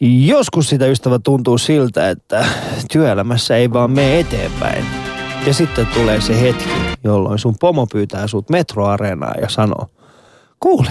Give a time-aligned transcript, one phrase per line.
[0.00, 2.46] Joskus sitä ystävä tuntuu siltä, että
[2.92, 4.84] työelämässä ei vaan mene eteenpäin.
[5.46, 6.70] Ja sitten tulee se hetki,
[7.04, 9.86] jolloin sun pomo pyytää sut metroareenaan ja sanoo,
[10.60, 10.90] kuule,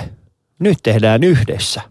[0.59, 1.81] nyt tehdään yhdessä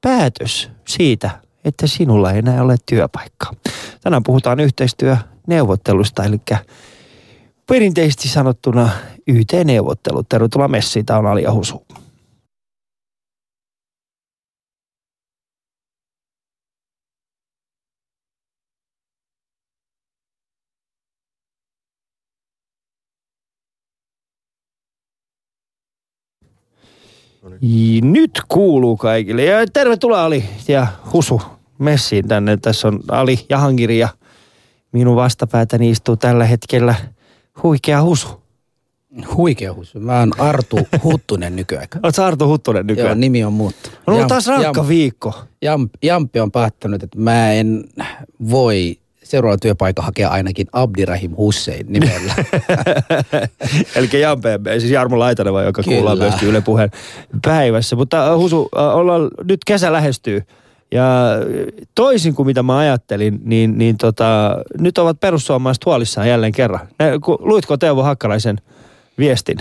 [0.00, 1.30] päätös siitä,
[1.64, 3.52] että sinulla ei enää ole työpaikkaa.
[4.00, 6.40] Tänään puhutaan yhteistyöneuvottelusta, eli
[7.66, 8.90] perinteisesti sanottuna
[9.26, 10.28] YT-neuvottelut.
[10.28, 11.86] Tervetuloa messiin, tämä on Ali Husu.
[28.02, 29.44] Nyt kuuluu kaikille.
[29.44, 31.42] Ja tervetuloa Ali ja Husu
[31.78, 32.56] messiin tänne.
[32.56, 34.08] Tässä on Ali Jahangiri ja
[34.92, 36.94] minun vastapäätäni istuu tällä hetkellä
[37.62, 38.42] huikea Husu.
[39.34, 40.00] Huikea Husu.
[40.00, 41.98] Mä oon Artu Huttunen nykyaika.
[42.02, 43.08] Oletko Artu Huttunen nykyään?
[43.08, 43.98] Joo, nimi on muuttunut.
[44.06, 45.34] On ollut taas rankka Jamp, viikko.
[45.62, 47.84] Jamp, Jampi on päättänyt, että mä en
[48.50, 48.98] voi
[49.32, 52.34] seuraava työpaikka hakea ainakin Abdirahim Hussein nimellä.
[53.96, 55.96] Eli Jampe, siis Jarmo Laitaneva, joka Kyllä.
[55.96, 56.90] kuullaan myös Yle Puheen
[57.44, 57.96] päivässä.
[57.96, 60.42] Mutta äh, Husu, äh, ollaan, nyt kesä lähestyy.
[60.90, 61.06] Ja
[61.94, 66.88] toisin kuin mitä mä ajattelin, niin, niin tota, nyt ovat perussuomalaiset huolissaan jälleen kerran.
[67.38, 68.60] Luitko Teuvo Hakkaraisen
[69.18, 69.58] viestin?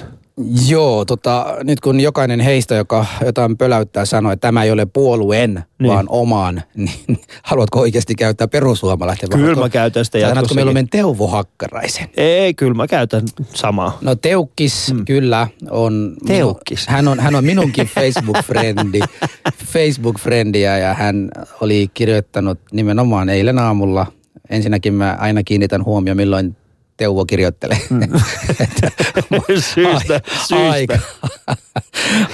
[0.68, 5.64] Joo, tota, nyt kun jokainen heistä, joka jotain pöläyttää, sanoo, että tämä ei ole puolueen,
[5.80, 5.92] niin.
[5.92, 9.30] vaan omaan, niin haluatko oikeasti käyttää perussuomalaisten?
[9.30, 10.56] Kyllä mä käytän sitä jatkossakin.
[10.56, 12.10] mieluummin Teuvo Hakkaraisen?
[12.18, 13.22] Ei, kyllä mä käytän
[13.54, 13.98] samaa.
[14.02, 15.06] No Teukkis mm.
[15.06, 16.16] kyllä on...
[16.28, 16.88] Teukkis?
[16.88, 19.00] Hän on, hän on minunkin Facebook-frendi,
[19.66, 21.32] Facebook-frendiä ja hän
[21.62, 24.06] oli kirjoittanut nimenomaan eilen aamulla
[24.52, 26.56] Ensinnäkin mä aina kiinnitän huomioon, milloin
[26.98, 27.78] Teuvo kirjoittelee.
[27.90, 28.00] Mm.
[29.74, 30.70] syystä, syystä.
[30.72, 31.00] Aika,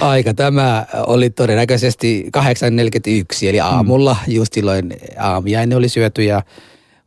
[0.00, 0.34] aika.
[0.34, 4.32] Tämä oli todennäköisesti 8.41, eli aamulla mm.
[4.32, 6.42] just silloin aamiainen oli syöty ja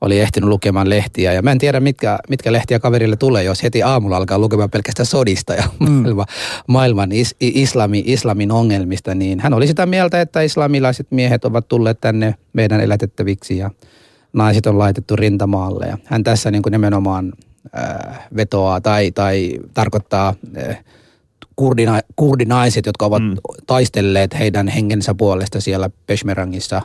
[0.01, 1.33] oli ehtinyt lukemaan lehtiä.
[1.33, 5.05] Ja mä en tiedä, mitkä, mitkä lehtiä kaverille tulee, jos heti aamulla alkaa lukemaan pelkästään
[5.05, 5.91] sodista ja mm.
[5.91, 6.25] maailman,
[6.67, 9.15] maailman is, islami, islamin ongelmista.
[9.15, 13.71] Niin hän oli sitä mieltä, että islamilaiset miehet ovat tulleet tänne meidän elätettäviksi ja
[14.33, 15.85] naiset on laitettu rintamaalle.
[15.85, 17.33] Ja hän tässä niin kuin nimenomaan
[17.77, 20.33] äh, vetoaa tai, tai tarkoittaa
[20.67, 20.83] äh,
[21.55, 23.35] kurdina, kurdinaiset, jotka ovat mm.
[23.67, 26.81] taistelleet heidän hengensä puolesta siellä Peshmerangissa,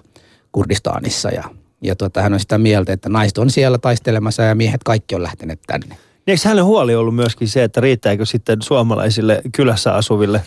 [0.53, 1.45] Kurdistanissa ja
[1.81, 5.23] ja tuota, hän on sitä mieltä, että naiset on siellä taistelemassa ja miehet kaikki on
[5.23, 5.87] lähteneet tänne.
[5.89, 10.43] Niin eikö hänen huoli ollut myöskin se, että riittääkö sitten suomalaisille kylässä asuville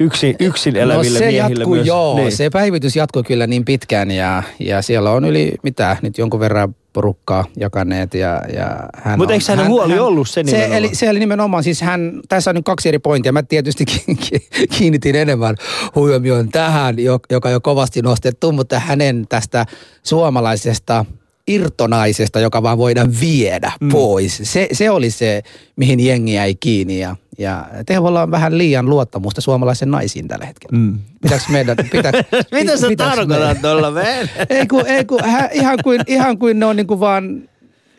[0.00, 1.86] yksin, yksin eläville no se miehille jatkuu, myös?
[1.86, 2.16] joo.
[2.16, 2.32] Niin.
[2.32, 6.74] Se päivitys jatkuu kyllä niin pitkään ja, ja siellä on yli, mitä, nyt jonkun verran
[6.92, 10.70] porukkaa jakaneet ja, ja hän Mutta eikö hänen huoli hän, ollut se nimenomaan?
[10.70, 13.32] Se, eli, se oli nimenomaan, siis hän, tässä on nyt kaksi eri pointtia.
[13.32, 13.84] Mä tietysti
[14.78, 15.56] kiinnitin enemmän
[15.94, 16.96] huomioon tähän,
[17.30, 19.66] joka jo kovasti nostettu, mutta hänen tästä
[20.02, 21.04] suomalaisesta
[21.46, 23.88] irtonaisesta, joka vaan voidaan viedä mm.
[23.88, 24.40] pois.
[24.42, 25.42] Se, se oli se,
[25.76, 30.78] mihin jengi jäi kiinni ja, ja Teholla on vähän liian luottamusta suomalaisen naisiin tällä hetkellä.
[30.78, 30.98] Mm.
[31.22, 31.76] Pitääkö meidän...
[31.92, 32.22] Pitääkö,
[32.52, 33.92] Mitä sä tarkoitat tuolla
[34.50, 37.48] ei kun, ei kun, hä, ihan, kuin, ihan kuin ne on niin kuin vaan...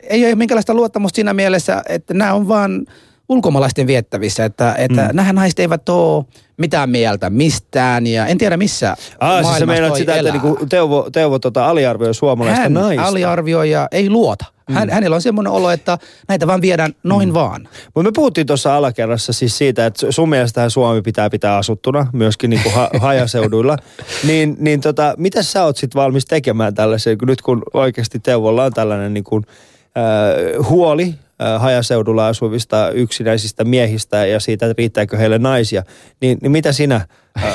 [0.02, 2.86] Ei ole minkälaista luottamusta siinä mielessä, että nämä on vaan
[3.28, 5.16] ulkomaalaisten viettävissä, että, että mm.
[5.16, 6.24] nämä naiset eivät ole
[6.56, 10.34] mitään mieltä mistään ja en tiedä missä Ah, siis sä meinaat sitä, elää.
[10.34, 13.04] että niinku Teuvo, Teuvo tota aliarvioi suomalaista Hän naista.
[13.04, 14.44] aliarvioi ja ei luota.
[14.72, 14.92] Hän, mm.
[14.94, 15.98] Hänellä on semmoinen olo, että
[16.28, 17.34] näitä vaan viedään noin mm.
[17.34, 17.68] vaan.
[17.94, 22.50] Mutta me puhuttiin tuossa alakerrassa siis siitä, että sun mielestä Suomi pitää pitää asuttuna, myöskin
[22.50, 23.76] niinku ha- hajaseuduilla.
[24.26, 28.72] niin, niin tota, mitä sä oot sitten valmis tekemään tällaisen, nyt kun oikeasti Teuvolla on
[28.72, 29.42] tällainen niinku,
[29.96, 31.14] äh, huoli
[31.58, 35.82] hajaseudulla asuvista yksinäisistä miehistä ja siitä, että riittääkö heille naisia.
[36.20, 37.06] Niin, niin mitä sinä,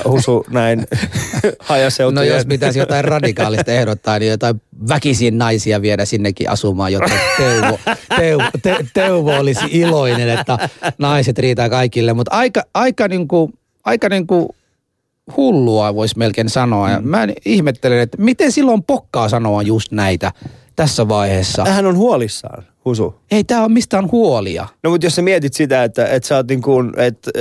[0.06, 0.88] Husu, näin
[1.60, 2.30] hajaseutujen...
[2.30, 7.80] No jos pitäisi jotain radikaalista ehdottaa, niin jotain väkisin naisia viedä sinnekin asumaan, jotta Teuvo,
[8.18, 12.14] Teuvo, te, Teuvo olisi iloinen, että naiset riittää kaikille.
[12.14, 13.54] Mutta aika, aika, niin kuin,
[13.84, 14.50] aika niin kuin
[15.38, 16.90] hullua voisi melkein sanoa.
[16.90, 17.08] Ja mm.
[17.08, 20.32] mä ihmettelen, että miten silloin pokkaa sanoa just näitä
[20.80, 21.66] tässä vaiheessa.
[21.66, 22.64] Hän on huolissaan.
[22.86, 23.16] Husu?
[23.32, 24.68] Ei tämä ole mistään huolia.
[24.84, 27.32] No mutta jos sä mietit sitä, että, että sä oot niin kuin, että...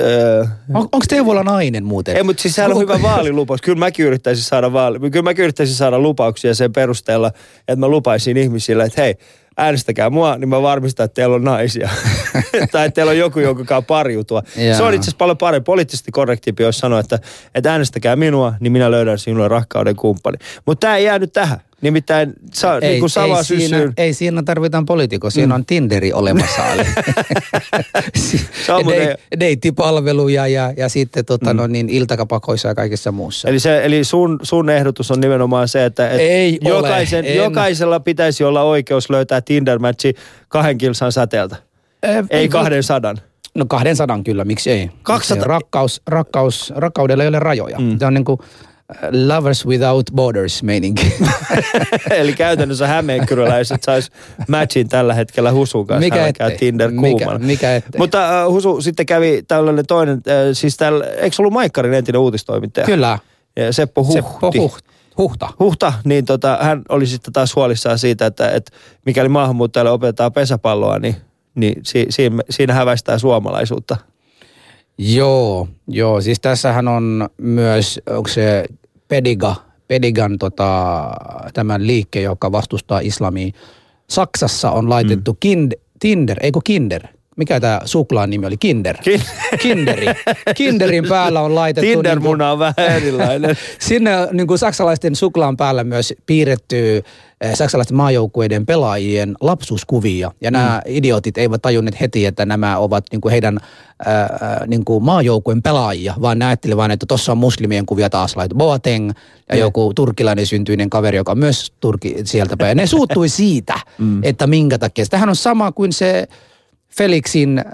[0.42, 0.48] Äh...
[0.74, 2.16] On, onko Teuvola nainen muuten?
[2.16, 3.62] Ei, mutta siis sehän on hyvä vaalilupaus.
[3.62, 8.36] Kyllä mäkin yrittäisin saada, vaali, kyllä mäkin yrittäisin saada lupauksia sen perusteella, että mä lupaisin
[8.36, 9.14] ihmisille, että hei,
[9.56, 11.88] äänestäkää mua, niin mä varmistan, että teillä on naisia.
[12.72, 14.42] tai että teillä on joku, jonka pariutua.
[14.76, 17.18] Se on itse asiassa paljon parempi, poliittisesti korrektiipi, jos sanoo, että,
[17.54, 20.38] että äänestäkää minua, niin minä löydän sinulle rakkauden kumppani.
[20.66, 21.60] Mutta tämä ei jäänyt tähän.
[21.80, 25.52] Nimittäin sa, ei, niin kuin sama ei, siinä, ei siinä tarvitaan poliitikko, siinä mm.
[25.54, 26.62] on Tinderi olemassa.
[28.68, 31.56] Deit- Deittipalveluja ja, ja sitten tota, mm.
[31.56, 33.48] no, niin, iltakapakoissa ja kaikessa muussa.
[33.48, 37.36] Eli, se, eli sun, sun ehdotus on nimenomaan se, että et Ei ole, jokaisen, en.
[37.36, 40.14] jokaisella pitäisi olla oikeus löytää Tinder-matchi
[40.48, 41.56] kahden kilsan säteeltä.
[42.06, 43.18] Äh, Ei kahden sadan.
[43.54, 44.90] No 200 kyllä, miksi ei?
[45.02, 45.16] 200?
[45.18, 45.48] Miksi ei?
[45.48, 47.78] Rakkaus, rakkaus, rakkaudella ei ole rajoja.
[47.78, 47.98] Mm.
[47.98, 48.40] Se on niin kuin
[49.12, 51.14] lovers without borders meininki.
[52.10, 54.10] Eli käytännössä hämeenkyräläiset sais
[54.48, 56.00] matchin tällä hetkellä Husun kanssa.
[56.00, 56.58] Mikä ettei?
[56.58, 57.98] Tinder Mikä- mikä ettei?
[57.98, 62.86] Mutta äh, Husu sitten kävi tällainen toinen, äh, siis täällä, eikö ollut Maikkarin entinen uutistoimittaja?
[62.86, 63.18] kyllä.
[63.56, 64.22] Ja Seppo Huhti.
[64.22, 64.84] Seppo Huht,
[65.18, 65.48] Huhta.
[65.60, 68.72] Huhta, niin tota, hän oli sitten taas huolissaan siitä, että, että
[69.06, 71.16] mikäli maahanmuuttajalle opetetaan pesäpalloa, niin,
[71.54, 73.96] niin si, siinä, siinä häväistää suomalaisuutta.
[74.98, 76.20] Joo, joo.
[76.20, 78.64] Siis tässähän on myös, onko se
[79.08, 79.54] Pediga,
[79.88, 81.10] Pedigan tota,
[81.54, 83.52] tämän liikke, joka vastustaa islamia.
[84.10, 85.36] Saksassa on laitettu mm.
[85.40, 87.06] kind, Tinder, eikö Kinder?
[87.38, 88.56] Mikä tämä suklaan nimi oli?
[88.56, 88.96] Kinder.
[88.96, 90.06] Kin- Kinderi.
[90.56, 91.86] Kinderin päällä on laitettu...
[91.86, 93.56] niinku- Tinder-muna on vähän erilainen.
[93.78, 97.02] Sinne niin kuin saksalaisten suklaan päällä myös piirretty
[97.40, 100.30] eh, saksalaisten maajoukkueiden pelaajien lapsuuskuvia.
[100.40, 100.92] Ja nämä Mm.
[100.94, 103.58] idiotit eivät tajunneet heti, että nämä ovat niin kuin heidän
[104.06, 108.54] ää, niin kuin maajoukkueen pelaajia, vaan ne vain, että tuossa on muslimien kuvia taas laitu.
[108.54, 109.08] Boateng
[109.48, 109.60] ja Mm.
[109.60, 112.76] joku turkilainen syntyinen kaveri, joka on myös turki sieltä päin.
[112.76, 113.74] Ne suuttui siitä,
[114.22, 115.04] että minkä takia.
[115.10, 116.28] Tähän on sama kuin se
[116.98, 117.64] Felixin,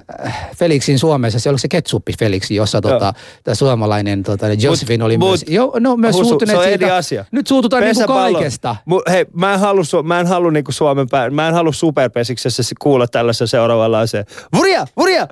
[0.57, 3.13] Felixin Suomessa, se oli se ketsuppi Felixi, jossa tota,
[3.45, 6.87] tämä suomalainen tota, Josephine oli mut- myös, jo, no, myös Husu, suuttuneet se on siitä.
[6.87, 7.25] eri asia.
[7.33, 8.77] Nyt suututaan niinku kaikesta.
[8.85, 12.63] Mu, hei, mä en halua, mä en halua niinku Suomen pää, mä en halua superpesiksessä
[12.63, 14.25] se- kuulla tällaisen seuraavalla aseen.
[14.57, 15.29] Vuria, vuria!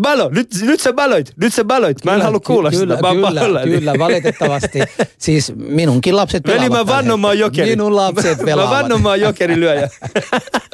[0.00, 2.04] Balo, nyt, nyt sä baloit, nyt sä baloit.
[2.04, 3.70] Mä en halua kuulla kyllä, sitä, oon kyllä, pahoillani.
[3.70, 4.78] kyllä, valitettavasti.
[5.18, 7.70] Siis minunkin lapset Veli, pelaavat tällä mä oon jokeri.
[7.70, 9.02] Minun lapset pelaavat.
[9.02, 9.90] mä oon jokerilyöjä.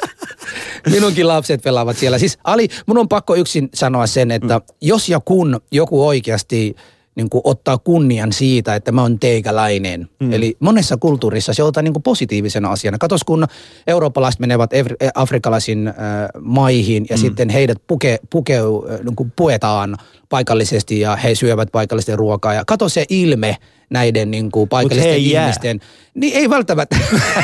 [0.91, 2.17] Minunkin lapset pelaavat siellä.
[2.17, 4.75] Siis Ali, mun on pakko yksin sanoa sen, että mm.
[4.81, 6.75] jos ja kun joku oikeasti
[7.15, 10.09] niin kuin ottaa kunnian siitä, että mä oon teikäläinen.
[10.19, 10.33] Mm.
[10.33, 12.97] Eli monessa kulttuurissa se otetaan niin kuin positiivisena asiana.
[12.97, 13.47] Katos, kun
[13.87, 15.95] eurooppalaiset menevät evri- afrikkalaisiin äh,
[16.41, 17.21] maihin ja mm.
[17.21, 19.97] sitten heidät puke, pukeu, äh, niin kuin puetaan
[20.29, 22.53] paikallisesti ja he syövät paikallisten ruokaa.
[22.53, 23.57] Ja kato se ilme
[23.91, 25.43] näiden niin kuin paikallisten ei jää.
[25.43, 25.79] ihmisten.
[26.13, 26.97] Niin ei välttämättä.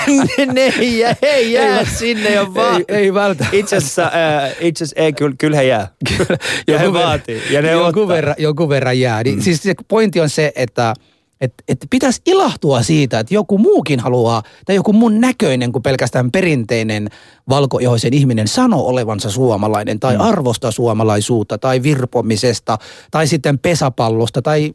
[0.53, 2.75] ne ei jää, he ei jää sinne jo vaan.
[2.87, 3.57] Ei, ei välttämättä.
[3.57, 5.87] Itse asiassa, äh, itse asiassa ei, kyllä, kyllä he jää.
[6.67, 7.41] ja he vaatii.
[7.49, 8.15] Ja ne jonkun ottaa.
[8.15, 9.23] verran, jonkun verran jää.
[9.23, 10.93] Niin, Siis se pointti on se, että
[11.41, 16.31] et, et pitäisi ilahtua siitä, että joku muukin haluaa, tai joku mun näköinen kuin pelkästään
[16.31, 17.09] perinteinen
[17.49, 20.21] valkoihoisen ihminen sanoo olevansa suomalainen, tai mm.
[20.21, 22.77] arvosta suomalaisuutta, tai virpomisesta,
[23.11, 24.73] tai sitten pesäpallosta, tai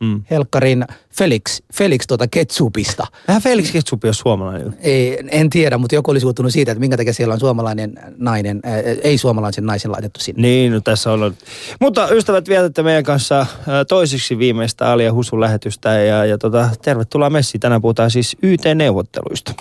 [0.00, 0.22] mm.
[0.30, 3.06] Helkkarin Felix, Felix tuota Ketsupista.
[3.28, 4.76] Vähän Felix Ketsupi on suomalainen.
[4.80, 8.60] Ei, en tiedä, mutta joku oli suuttunut siitä, että minkä takia siellä on suomalainen nainen,
[8.64, 10.42] ää, ei suomalaisen naisen laitettu sinne.
[10.42, 11.34] Niin, no tässä on.
[11.80, 13.46] Mutta ystävät, vietätte meidän kanssa äh,
[13.88, 17.60] toisiksi viimeistä Ali ja Husun lähetystä ja, ja tota, tervetuloa messiin.
[17.60, 19.52] Tänään puhutaan siis YT-neuvotteluista.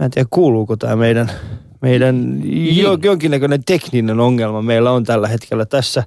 [0.00, 1.30] Mä en tiedä, kuuluuko tämä meidän,
[1.80, 2.40] meidän
[2.76, 6.02] jo, jonkinnäköinen tekninen ongelma meillä on tällä hetkellä tässä.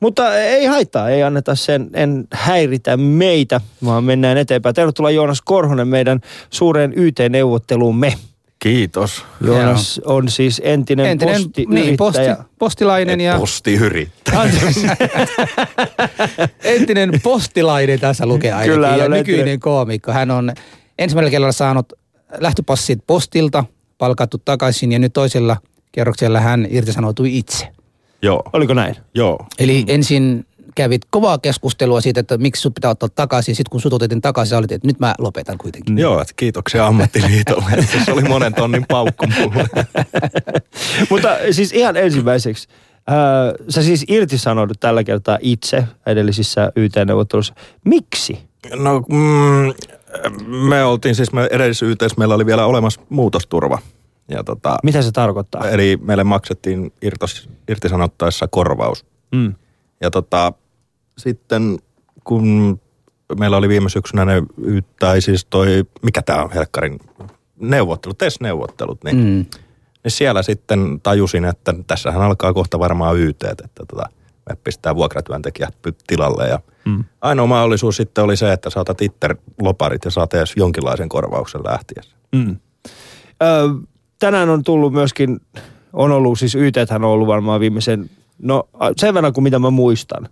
[0.00, 4.74] Mutta ei haittaa, ei anneta sen, en häiritä meitä, vaan mennään eteenpäin.
[4.74, 6.20] Tervetuloa Joonas Korhonen meidän
[6.50, 8.14] suureen YT-neuvotteluumme.
[8.58, 9.24] Kiitos.
[9.40, 11.84] Joonas on siis entinen, Entinen postiyrittäjä.
[11.84, 12.20] niin, posti,
[12.58, 14.40] postilainen ja Postiyrittäjä.
[16.64, 19.60] Entinen postilainen tässä lukee ainakin Kyllä, ja nykyinen entinen.
[19.60, 20.12] koomikko.
[20.12, 20.52] Hän on
[20.98, 21.92] ensimmäisellä kerralla saanut
[22.38, 23.64] lähtöpassit postilta,
[23.98, 25.56] palkattu takaisin ja nyt toisella
[25.92, 27.68] kerroksella hän irtisanoutui itse.
[28.22, 28.96] Joo, Oliko näin?
[29.14, 29.46] joo.
[29.58, 33.56] Eli ensin kävit kovaa keskustelua siitä, että miksi sut pitää ottaa takaisin.
[33.56, 35.98] Sitten kun sut otettiin takaisin, sä olit, että nyt mä lopetan kuitenkin.
[35.98, 37.70] Joo, että kiitoksia ammattiliitolle.
[38.04, 39.64] Se oli monen tonnin paukku mulle.
[41.10, 42.68] Mutta siis ihan ensimmäiseksi.
[43.06, 43.16] Ää,
[43.68, 47.54] sä siis irtisanoudut tällä kertaa itse edellisissä YT-neuvotteluissa.
[47.84, 48.38] Miksi?
[48.74, 49.74] No, mm,
[50.46, 53.78] me oltiin siis, me edellisessä YTS meillä oli vielä olemassa muutosturva.
[54.28, 55.70] Ja tota, Mitä se tarkoittaa?
[55.70, 59.06] eli meille maksettiin irtos, irtisanottaessa korvaus.
[59.34, 59.54] Mm.
[60.00, 60.52] Ja tota,
[61.18, 61.78] sitten
[62.24, 62.80] kun
[63.38, 64.42] meillä oli viime syksynä ne,
[65.00, 67.00] tai siis toi, mikä tämä on Helkkarin
[67.60, 69.44] neuvottelut, TES-neuvottelut, niin, mm.
[70.04, 74.08] Niin siellä sitten tajusin, että tässähän alkaa kohta varmaan YT, että tota,
[74.48, 75.74] me pistää vuokratyöntekijät
[76.06, 76.48] tilalle.
[76.48, 77.04] Ja mm.
[77.20, 79.28] Ainoa mahdollisuus sitten oli se, että saatat itse
[79.62, 82.16] loparit ja saat edes jonkinlaisen korvauksen lähtiessä.
[82.32, 82.56] Mm.
[83.42, 83.46] Ö,
[84.18, 85.40] tänään on tullut myöskin,
[85.92, 90.28] on ollut siis YT on ollut varmaan viimeisen, no sen verran kuin mitä mä muistan,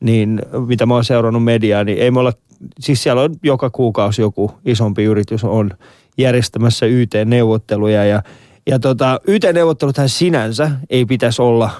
[0.00, 2.32] niin mitä mä oon seurannut mediaa, niin ei me olla,
[2.80, 5.70] siis siellä on joka kuukausi joku isompi yritys on
[6.18, 8.22] järjestämässä YT-neuvotteluja ja,
[8.66, 11.70] ja tota, YT-neuvotteluthan sinänsä ei pitäisi olla,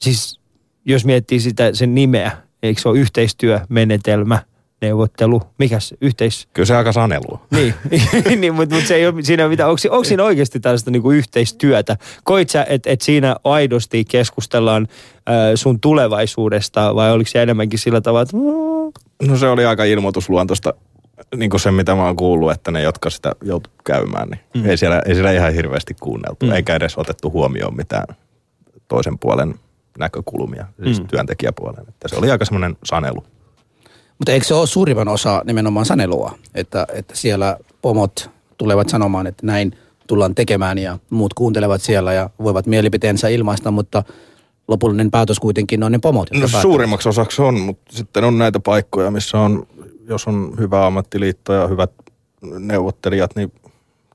[0.00, 0.40] siis
[0.84, 4.38] jos miettii sitä sen nimeä, eikö se ole yhteistyömenetelmä,
[4.80, 6.48] neuvottelu, mikä se yhteis...
[6.52, 7.46] Kyllä se aika sanelua.
[7.50, 7.74] Niin,
[8.40, 9.70] niin mutta, mutta se ei ole siinä mitään.
[9.70, 11.96] Onko, onko siinä oikeasti tällaista niin kuin yhteistyötä?
[12.24, 14.88] Koit sä, että et siinä aidosti keskustellaan
[15.28, 18.36] äh, sun tulevaisuudesta vai oliko se enemmänkin sillä tavalla, että...
[19.28, 20.74] No se oli aika ilmoitusluontoista,
[21.36, 24.70] niin kuin se mitä mä oon kuullut, että ne, jotka sitä joutu käymään, niin mm.
[24.70, 26.52] ei, siellä, ei siellä ihan hirveästi kuunneltu, mm.
[26.52, 28.16] eikä edes otettu huomioon mitään
[28.88, 29.54] toisen puolen
[29.98, 31.08] näkökulmia, siis mm.
[31.08, 31.84] työntekijäpuolen.
[31.88, 33.24] Että se oli aika semmoinen sanelu.
[34.18, 39.46] Mutta eikö se ole suurimman osa nimenomaan sanelua, että, että siellä pomot tulevat sanomaan, että
[39.46, 44.02] näin tullaan tekemään ja muut kuuntelevat siellä ja voivat mielipiteensä ilmaista, mutta
[44.68, 46.30] lopullinen päätös kuitenkin on ne pomot.
[46.32, 49.66] No suurimmaksi osaksi on, mutta sitten on näitä paikkoja, missä on,
[50.08, 51.90] jos on hyvä ammattiliitto ja hyvät
[52.58, 53.52] neuvottelijat, niin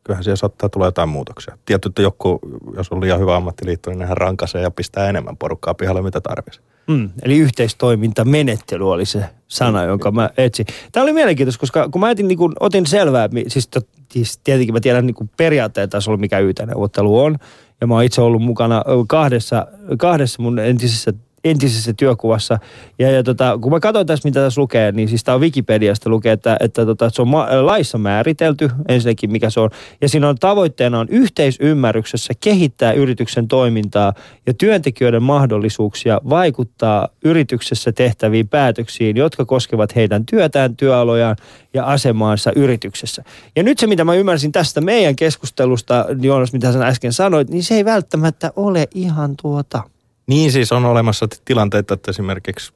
[0.03, 1.57] kyllähän siellä saattaa tulla jotain muutoksia.
[1.65, 2.39] Tietty, että joku,
[2.77, 6.65] jos on liian hyvä ammattiliitto, niin nehän rankaisee ja pistää enemmän porukkaa pihalle, mitä tarvitsisi.
[6.87, 10.65] Mm, eli yhteistoimintamenettely oli se sana, jonka mä etsin.
[10.91, 13.69] Tämä oli mielenkiintoista, koska kun mä etin, niin kun, otin selvää, siis,
[14.11, 17.37] siis tietenkin mä tiedän niin periaatteessa tasolla, mikä YT-neuvottelu on.
[17.81, 22.59] Ja mä oon itse ollut mukana kahdessa, kahdessa mun entisessä entisessä työkuvassa.
[22.99, 26.09] Ja, ja tota, kun mä katsoin tässä, mitä tässä lukee, niin siis tämä on Wikipediasta
[26.09, 29.69] lukee, että, että, tota, että se on ma- laissa määritelty ensinnäkin, mikä se on.
[30.01, 34.13] Ja siinä on tavoitteena on yhteisymmärryksessä kehittää yrityksen toimintaa
[34.45, 41.35] ja työntekijöiden mahdollisuuksia vaikuttaa yrityksessä tehtäviin päätöksiin, jotka koskevat heidän työtään, työalojaan
[41.73, 43.23] ja asemaansa yrityksessä.
[43.55, 47.63] Ja nyt se, mitä mä ymmärsin tästä meidän keskustelusta, Joonas, mitä sä äsken sanoit, niin
[47.63, 49.83] se ei välttämättä ole ihan tuota
[50.29, 52.73] niin siis on olemassa tilanteita, että esimerkiksi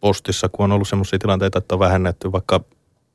[0.00, 2.60] postissa, kun on ollut sellaisia tilanteita, että on vähennetty vaikka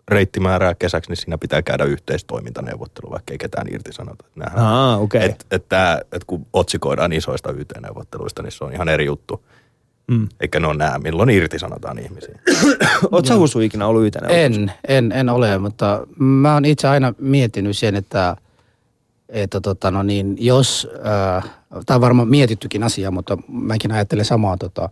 [0.08, 4.26] reittimäärää kesäksi, niin siinä pitää käydä yhteistoimintaneuvottelu, vaikka ei ketään irtisanota.
[4.56, 5.22] Ah, okay.
[5.22, 9.46] et, et tää, et kun otsikoidaan isoista YT-neuvotteluista, niin se on ihan eri juttu.
[10.12, 10.28] Mm.
[10.40, 12.40] Eikä ne ole nämä, milloin irtisanotaan ihmisiä.
[13.12, 17.78] Oletko Husu ikinä ollut yt En, en, en ole, mutta mä oon itse aina miettinyt
[17.78, 18.36] sen, että,
[19.32, 21.52] että tota, no niin, jos äh,
[21.86, 24.90] tämä on varmaan mietittykin asia, mutta mäkin ajattelen samaa, tota,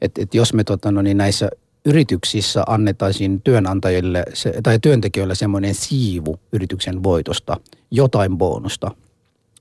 [0.00, 1.50] että, että jos me tota, no niin näissä
[1.84, 7.56] yrityksissä annettaisiin työnantajille se, tai työntekijöille semmoinen siivu yrityksen voitosta,
[7.90, 8.90] jotain bonusta.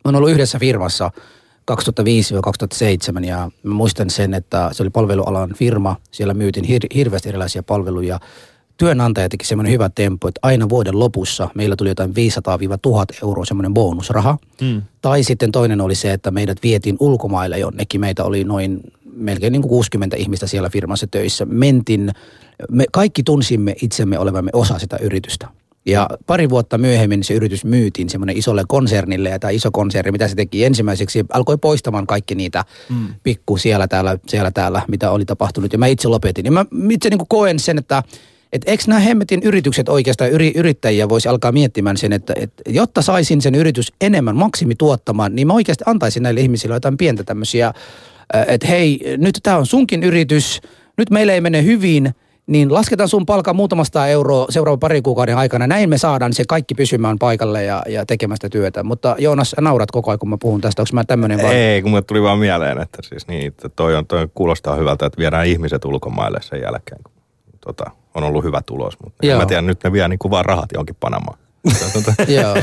[0.05, 1.11] Oon ollut yhdessä firmassa
[3.21, 5.95] 2005-2007 ja muistan sen, että se oli palvelualan firma.
[6.11, 8.19] Siellä myytiin hir- hirveästi erilaisia palveluja
[8.77, 12.13] työnantaja teki semmoinen hyvä tempo, että aina vuoden lopussa meillä tuli jotain 500-1000
[13.23, 14.37] euroa semmoinen bonusraha.
[14.61, 14.81] Mm.
[15.01, 18.01] Tai sitten toinen oli se, että meidät vietiin ulkomaille jonnekin.
[18.01, 18.81] Meitä oli noin
[19.15, 21.45] melkein niin kuin 60 ihmistä siellä firmassa töissä.
[21.45, 22.11] Mentin,
[22.71, 25.47] me kaikki tunsimme itsemme olevamme osa sitä yritystä.
[25.85, 30.27] Ja pari vuotta myöhemmin se yritys myytiin semmoinen isolle konsernille ja tämä iso konserni, mitä
[30.27, 33.07] se teki ensimmäiseksi, alkoi poistamaan kaikki niitä mm.
[33.23, 35.73] pikku siellä täällä, siellä täällä, mitä oli tapahtunut.
[35.73, 36.45] Ja mä itse lopetin.
[36.45, 38.03] Ja mä itse niin kuin koen sen, että
[38.53, 43.01] että eikö nämä hemmetin yritykset oikeastaan yri, yrittäjiä voisi alkaa miettimään sen, että, että jotta
[43.01, 47.73] saisin sen yritys enemmän maksimi tuottamaan, niin mä oikeasti antaisin näille ihmisille jotain pientä tämmöisiä,
[48.47, 50.61] että hei, nyt tämä on sunkin yritys,
[50.97, 52.15] nyt meille ei mene hyvin,
[52.47, 55.67] niin lasketaan sun palkan muutamasta euroa seuraavan pari kuukauden aikana.
[55.67, 58.83] Näin me saadaan se kaikki pysymään paikalle ja, ja tekemästä työtä.
[58.83, 60.81] Mutta Joonas, naurat koko ajan, kun mä puhun tästä.
[60.81, 61.55] Onko mä tämmöinen vai?
[61.55, 65.05] Ei, kun mulle tuli vaan mieleen, että siis niin, että toi, on, toi kuulostaa hyvältä,
[65.05, 67.01] että viedään ihmiset ulkomaille sen jälkeen,
[67.65, 69.33] tota, on ollut hyvä tulos, mutta Joo.
[69.33, 71.37] en mä tiedä, nyt ne vie niin kuin vaan rahat johonkin Panamaan.
[72.27, 72.55] joo.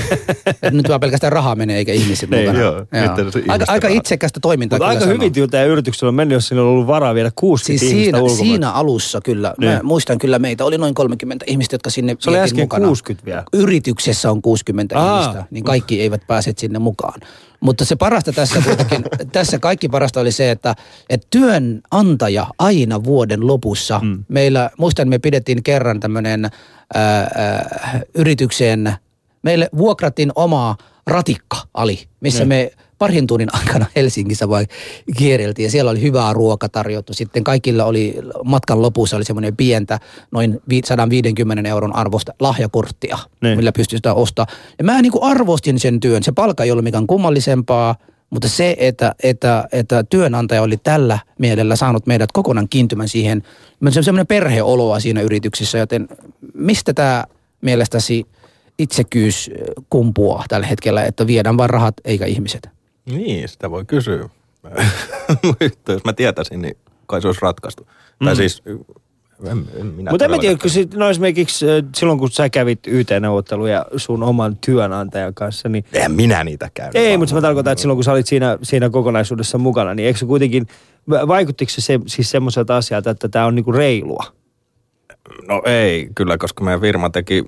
[0.62, 2.58] Et nyt vaan pelkästään rahaa menee eikä ihmiset niin, mukana.
[2.58, 2.74] Joo.
[2.74, 3.44] joo.
[3.48, 6.86] Aika, aika itsekästä toimintaa Mutta aika hyvin ja yrityksellä on mennyt, jos siinä on ollut
[6.86, 8.36] varaa viedä 60 siis siinä, ulkomaan.
[8.36, 9.54] siinä alussa kyllä.
[9.58, 9.72] Niin.
[9.72, 10.64] Mä muistan kyllä meitä.
[10.64, 12.86] Oli noin 30 ihmistä, jotka sinne Se oli äsken mukana.
[12.86, 13.42] 60 vielä.
[13.52, 15.20] Yrityksessä on 60 Aa.
[15.20, 17.20] ihmistä, niin kaikki eivät pääse sinne mukaan.
[17.60, 20.74] Mutta se parasta tässä kuitenkin, tässä kaikki parasta oli se, että,
[21.10, 24.24] että työnantaja aina vuoden lopussa, mm.
[24.28, 26.50] meillä, muistan, me pidettiin kerran tämmöinen
[28.14, 28.94] yritykseen,
[29.42, 30.76] meille vuokrattiin oma
[31.06, 32.48] ratikka ali, missä mm.
[32.48, 34.66] me parin tunnin aikana Helsingissä vai
[35.16, 37.14] kierreltiin ja siellä oli hyvää ruoka tarjottu.
[37.14, 43.56] Sitten kaikilla oli matkan lopussa oli semmoinen pientä noin 150 euron arvosta lahjakorttia, niin.
[43.58, 44.56] millä pystyi sitä ostamaan.
[44.78, 46.22] Ja mä niin kuin arvostin sen työn.
[46.22, 47.96] Se palkka ei ollut mikään kummallisempaa,
[48.30, 53.42] mutta se, että, että, että työnantaja oli tällä mielellä saanut meidät kokonaan kiintymän siihen,
[53.90, 56.08] se on semmoinen perheoloa siinä yrityksessä, joten
[56.54, 57.24] mistä tämä
[57.60, 58.26] mielestäsi
[58.78, 59.50] itsekyys
[59.90, 62.79] kumpuaa tällä hetkellä, että viedään vain rahat eikä ihmiset?
[63.06, 64.28] Niin, sitä voi kysyä.
[65.88, 66.76] Jos mä tietäisin, niin
[67.06, 67.88] kai se olisi ratkaistu.
[68.20, 68.24] Mm.
[68.24, 68.62] Tai siis,
[69.44, 72.86] en, en minä Mutta en mä tiedä, kun sit, no esimerkiksi silloin kun sä kävit
[72.86, 76.96] YT-neuvotteluja sun oman työnantajan kanssa, niin Eihän minä niitä käynyt.
[76.96, 80.18] Ei, mutta mä tarkoitan, että silloin kun sä olit siinä, siinä kokonaisuudessa mukana, niin eikö
[80.18, 80.66] se kuitenkin,
[81.10, 84.24] va- vaikuttiko se, se siis semmoiselta asialta, että tämä on niinku reilua?
[85.48, 87.44] No ei, kyllä, koska meidän firma teki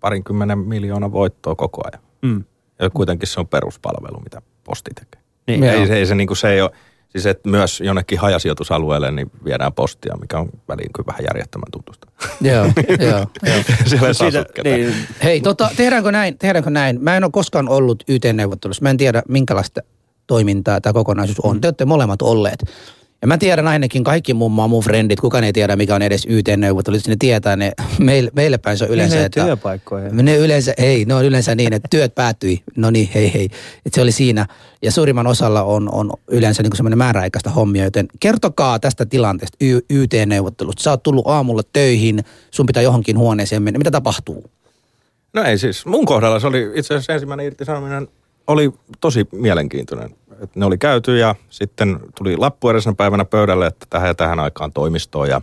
[0.00, 2.04] parinkymmenen miljoonaa voittoa koko ajan.
[2.22, 2.44] Mm.
[2.84, 5.20] Ja kuitenkin se on peruspalvelu, mitä posti tekee.
[5.46, 5.64] Niin.
[5.64, 6.70] Ei, se, ei se, niin kuin se ei ole,
[7.08, 12.06] siis että myös jonnekin hajasijoitusalueelle niin viedään postia, mikä on väliin kyllä vähän järjettömän tuntusta.
[12.40, 12.64] Joo,
[13.10, 13.62] joo, joo.
[13.86, 16.38] Siellä ei Siitä- niin, Hei, tota, tehdäänkö näin?
[16.38, 16.98] Tehdäänkö näin?
[17.00, 18.82] Mä en ole koskaan ollut YT-neuvottelussa.
[18.82, 19.80] Mä en tiedä, minkälaista
[20.26, 21.60] toimintaa tämä kokonaisuus on.
[21.60, 22.64] Te olette molemmat olleet.
[23.24, 26.26] Ja mä tiedän ainakin kaikki mun maa, mun frendit, kukaan ei tiedä, mikä on edes
[26.28, 27.08] YT-neuvottelut.
[27.08, 29.44] Ne tietää ne, meille, meille päin se on yleensä, ne että...
[29.44, 30.08] työpaikkoja.
[30.08, 32.62] Ne yleensä, ei, ne on yleensä niin, että työt päättyi.
[32.76, 33.44] No niin, hei hei.
[33.86, 34.46] Että se oli siinä.
[34.82, 39.80] Ja suurimman osalla on, on yleensä niin semmoinen määräaikaista hommia, joten kertokaa tästä tilanteesta y-
[39.90, 40.82] YT-neuvottelusta.
[40.82, 43.78] Sä oot tullut aamulla töihin, sun pitää johonkin huoneeseen mennä.
[43.78, 44.50] Mitä tapahtuu?
[45.32, 48.08] No ei siis, mun kohdalla se oli itse asiassa ensimmäinen irtisanominen
[48.46, 50.10] oli tosi mielenkiintoinen.
[50.42, 54.40] Et ne oli käyty ja sitten tuli lappu edellisenä päivänä pöydälle, että tähän ja tähän
[54.40, 55.40] aikaan toimistoon ja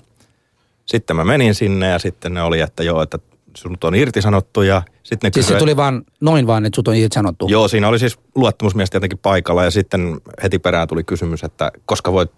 [0.86, 3.20] sitten mä menin sinne ja sitten ne oli, että joo, että
[3.56, 6.88] sinut on irtisanottu ja sitten ne Siis se kysyi- tuli vaan noin vaan, että sut
[6.88, 7.48] on itse sanottu.
[7.48, 12.12] Joo, siinä oli siis luottamusmies tietenkin paikalla ja sitten heti perään tuli kysymys, että koska
[12.12, 12.32] voit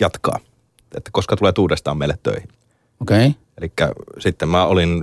[0.00, 0.38] jatkaa,
[0.96, 2.48] että koska tulet uudestaan meille töihin.
[3.00, 3.26] Okei.
[3.26, 3.40] Okay.
[3.58, 3.72] Eli
[4.18, 5.02] sitten mä olin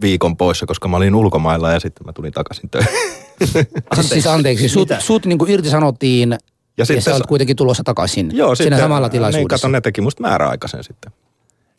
[0.00, 2.92] viikon poissa, koska mä olin ulkomailla ja sitten mä tulin takaisin töihin.
[3.46, 5.00] Siis, siis anteeksi, sut, Mitä?
[5.00, 6.38] sut niin irtisanottiin ja,
[6.78, 9.48] ja sitten sä olet kuitenkin tulossa takaisin Joo, siinä samalla Niin, tilaisuudessa.
[9.66, 11.12] kato, ne teki musta määräaikaisen sitten.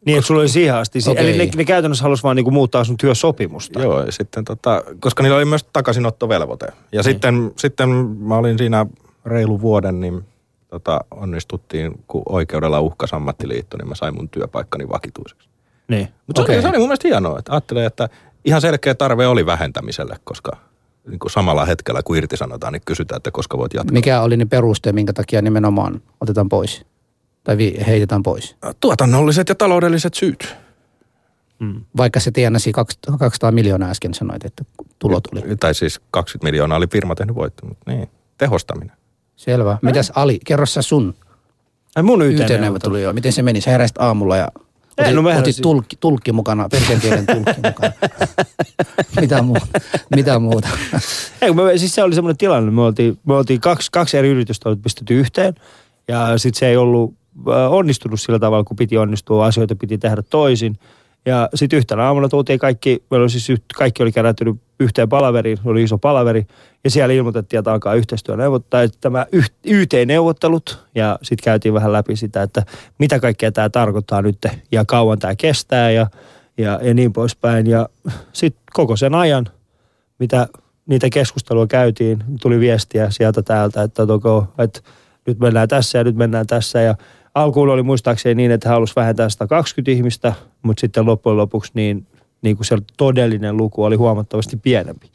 [0.05, 1.00] Niin, että sulla oli siihen asti.
[1.00, 1.12] Okay.
[1.12, 1.29] Okei.
[1.29, 3.82] Eli ne, ne käytännössä halusi vaan niinku muuttaa sun työsopimusta.
[3.82, 6.65] Joo, ja sitten tota, koska niillä oli myös takaisinottovelvoite.
[6.65, 7.03] Ja Niin.
[7.03, 7.89] sitten, sitten
[8.20, 8.86] mä olin siinä
[9.25, 10.24] reilu vuoden, niin
[10.67, 15.50] tota, onnistuttiin, kun oikeudella uhkas ammattiliitto, niin mä sain mun työpaikkani vakituiseksi.
[15.88, 16.08] Niin.
[16.27, 16.55] Mutta se, Okei.
[16.55, 18.10] oli, se oli mun mielestä hienoa, että ajattelin, että
[18.46, 20.51] ihan selkeä tarve oli vähentämiselle, koska
[21.07, 23.93] niin kuin samalla hetkellä kun irtisanotaan, niin kysytään, että koska voit jatkaa.
[23.93, 26.86] Mikä oli ne peruste, minkä takia nimenomaan otetaan pois?
[27.43, 28.55] Tai vi- heitetään pois?
[28.79, 30.55] Tuotannolliset ja taloudelliset syyt.
[31.98, 34.63] Vaikka se tienasi kaks- 200 miljoonaa äsken sanoit, että
[35.00, 35.55] tulot oli.
[35.55, 38.98] Tai siis 20 miljoonaa oli firma tehnyt voitto, mutta niin, tehostaminen.
[39.35, 39.77] Selvä.
[39.81, 41.16] Mitäs Ali, kerro sä sun
[41.96, 43.13] Ai mun yt YT-neuvotteluja.
[43.13, 43.61] Miten se meni?
[43.61, 44.63] Sä heräsit aamulla ja Ei,
[44.98, 45.62] otit, no mä otit heräsin.
[45.62, 47.94] tulkki, tulkki mukana, persien kielen tulkki mukana.
[49.22, 49.68] Mitä muuta?
[50.16, 50.68] Mitä muuta?
[51.42, 54.27] Ei, kun me, siis se oli semmoinen tilanne, me oltiin, me oltiin kaksi, kaksi eri
[54.29, 55.53] yritystä oli pistetty yhteen
[56.08, 57.14] ja sitten se ei ollut
[57.50, 60.79] äh, onnistunut sillä tavalla, kun piti onnistua, asioita piti tehdä toisin.
[61.25, 65.83] Ja sitten yhtenä aamuna tultiin kaikki, meillä oli siis kaikki oli kerättynyt yhteen palaveriin, oli
[65.83, 66.48] iso palaveri,
[66.83, 69.25] ja siellä ilmoitettiin, että alkaa yhteistyöneuvottaa, että tämä
[69.66, 72.64] YT-neuvottelut, ja sitten käytiin vähän läpi sitä, että
[73.00, 74.38] mitä kaikkea tämä tarkoittaa nyt,
[74.72, 76.07] ja kauan tämä kestää, ja,
[76.57, 77.68] ja, ja niin poispäin.
[77.68, 77.90] Ja
[78.33, 79.46] sitten koko sen ajan,
[80.20, 80.48] mitä
[80.86, 84.79] niitä keskustelua käytiin, tuli viestiä sieltä täältä, että, toko, että
[85.27, 86.81] nyt mennään tässä ja nyt mennään tässä.
[86.81, 86.96] Ja
[87.35, 92.07] alkuun oli muistaakseni niin, että he halusivat vähentää 120 ihmistä, mutta sitten loppujen lopuksi niin,
[92.41, 95.07] niin kuin se todellinen luku oli huomattavasti pienempi.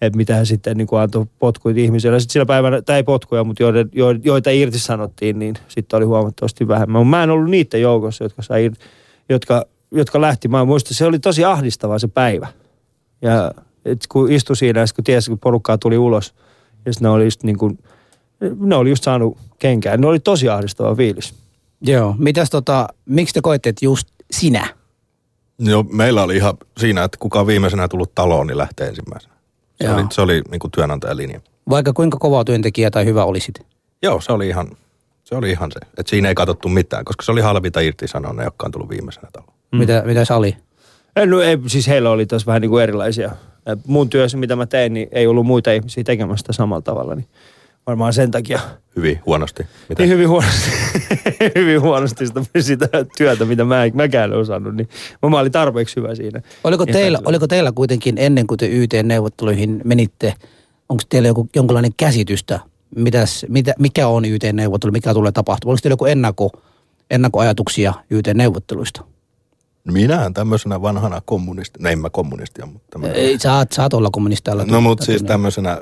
[0.00, 2.20] Että mitä he sitten niin kuin antoi potkuit ihmisille.
[2.20, 6.68] Sitten sillä päivänä, tai ei potkuja, mutta joiden, jo- joita irtisanottiin, niin sitten oli huomattavasti
[6.68, 7.06] vähemmän.
[7.06, 8.70] Mä en ollut niiden joukossa, jotka, sai,
[9.28, 10.48] jotka, jotka lähti.
[10.48, 12.48] Mä muistan, se oli tosi ahdistavaa se päivä.
[13.22, 13.52] Ja
[13.84, 16.34] et kun istui siinä, ja kun tiesi, kun porukkaa tuli ulos,
[16.86, 17.78] ja ne oli just niin kuin,
[18.60, 20.00] ne oli just saanut kenkään.
[20.00, 21.41] Ne oli tosi ahdistava fiilis.
[21.82, 22.14] Joo.
[22.18, 24.66] Mitäs tota, miksi te koette, että just sinä?
[25.58, 29.34] Joo, meillä oli ihan siinä, että kuka on viimeisenä tullut taloon, niin lähtee ensimmäisenä.
[29.80, 29.94] Se Joo.
[29.94, 31.40] oli, se oli niin kuin työnantajan linja.
[31.68, 33.66] Vaikka kuinka kova työntekijä tai hyvä olisit?
[34.02, 34.68] Joo, se oli ihan
[35.24, 35.34] se.
[35.36, 35.78] Oli ihan se.
[35.98, 39.28] Että siinä ei katsottu mitään, koska se oli halvinta irtisanoa ne, jotka on tullut viimeisenä
[39.32, 39.52] taloon.
[39.72, 39.78] Mm.
[39.78, 40.56] Mitä, mitä Ali?
[41.16, 43.30] Ei, no, ei, siis heillä oli taas vähän niin kuin erilaisia.
[43.66, 47.14] Et Mun työssä, mitä mä tein, niin ei ollut muita ihmisiä tekemässä sitä samalla tavalla.
[47.14, 47.28] Niin
[47.86, 48.60] varmaan sen takia
[48.96, 49.66] Hyvin huonosti.
[49.88, 50.02] Mitä?
[50.02, 50.70] niin hyvin huonosti,
[51.56, 54.74] hyvin huonosti sitä, sitä työtä, mitä mä, mäkään en osannut.
[54.74, 54.88] Niin
[55.30, 56.42] mä olin tarpeeksi hyvä siinä.
[56.64, 60.34] Oliko teillä, oliko teillä kuitenkin ennen kuin te YT-neuvotteluihin menitte,
[60.88, 62.60] onko teillä joku, jonkinlainen käsitystä,
[62.96, 65.72] mitäs, mitä, mikä on YT-neuvottelu, mikä tulee tapahtumaan?
[65.72, 66.50] Oliko teillä joku ennakko,
[67.10, 69.04] ennakkoajatuksia YT-neuvotteluista?
[69.92, 74.64] Minä tämmöisenä vanhana kommunisti, no en mä kommunistia, mutta tämmönen, Ei, saat, saat olla kommunistilla.
[74.64, 75.78] no mutta siis tämmöisenä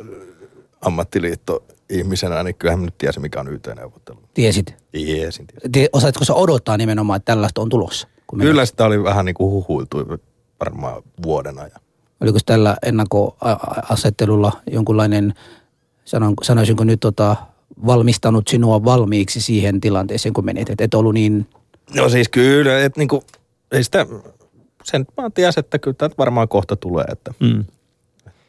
[1.91, 4.19] ammattiliitto-ihmisenä, niin kyllähän mä nyt tiesin, mikä on YT-neuvottelu.
[4.35, 4.75] Tiesit.
[4.93, 5.89] Tiesin, tiesin.
[5.93, 8.09] Osaatko sä odottaa nimenomaan, että tällaista on tulossa?
[8.41, 9.99] Kyllä sitä oli vähän niin kuin huhuiltu
[10.61, 11.81] varmaan vuoden ajan.
[12.21, 15.35] Oliko tällä ennakkoasettelulla jonkunlainen,
[16.05, 17.37] sanon, sanoisinko nyt tota,
[17.87, 20.71] valmistanut sinua valmiiksi siihen tilanteeseen, kun menit?
[20.71, 21.47] Et et ollut niin...
[21.95, 23.23] No siis kyllä, että niinku,
[23.73, 24.07] ei sitä,
[24.85, 27.65] sen mä tiesin, että kyllä tämä varmaan kohta tulee, että Mm.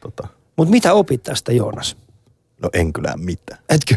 [0.00, 1.96] tota, Mutta mitä opit tästä, Joonas?
[2.62, 3.60] No en kyllä mitään.
[3.68, 3.94] Etkö?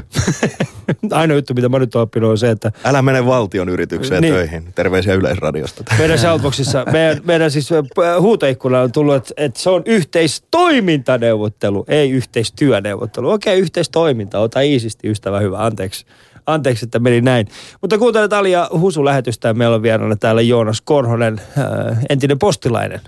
[1.12, 4.34] Ainoa juttu, mitä mä nyt oon oppinut, on se, että Älä mene valtion yritykseen Niin.
[4.34, 4.72] töihin.
[4.76, 5.84] Terveisiä Yleisradiosta.
[6.00, 7.70] meidän Shoutboxissa, meidän, meidän siis
[8.20, 13.30] huutoikkuna on tullut, että, että se on yhteistoimintaneuvottelu, ei yhteistyöneuvottelu.
[13.30, 16.06] Okei, yhteistoiminta, ota iisisti, ystävä hyvä, anteeksi.
[16.46, 17.48] Anteeksi, että meni näin.
[17.82, 21.42] Mutta kuuntelet Alia Husu-lähetystä ja meillä on vieraana täällä Joonas Korhonen,
[22.10, 23.02] entinen postilainen,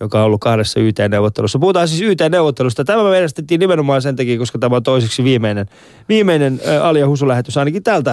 [0.00, 1.58] joka on ollut kahdessa YT-neuvottelussa.
[1.58, 2.84] Puhutaan siis YT-neuvottelusta.
[2.84, 5.66] Tämä me järjestettiin nimenomaan sen takia, koska tämä on toiseksi viimeinen,
[6.08, 8.10] viimeinen äh, Alia Husu-lähetys ainakin tältä,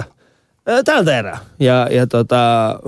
[0.68, 1.38] äh, tältä erää.
[1.60, 2.80] Ja, ja tota,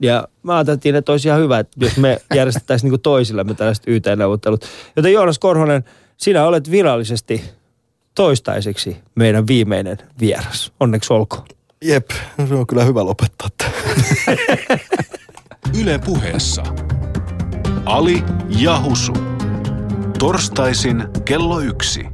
[0.00, 4.64] ja mä ajattelin, että olisi ihan hyvä, että jos me järjestettäisiin niin toisillemme tällaiset YT-neuvottelut.
[4.96, 5.84] Joten Joonas Korhonen,
[6.16, 7.44] sinä olet virallisesti
[8.14, 10.72] toistaiseksi meidän viimeinen vieras.
[10.80, 11.46] Onneksi olkoon.
[11.84, 12.10] Jep,
[12.48, 13.48] se on kyllä hyvä lopettaa.
[15.80, 16.62] Yle puheessa.
[17.84, 19.12] Ali ja Husu.
[20.18, 22.06] Torstaisin kello yksi.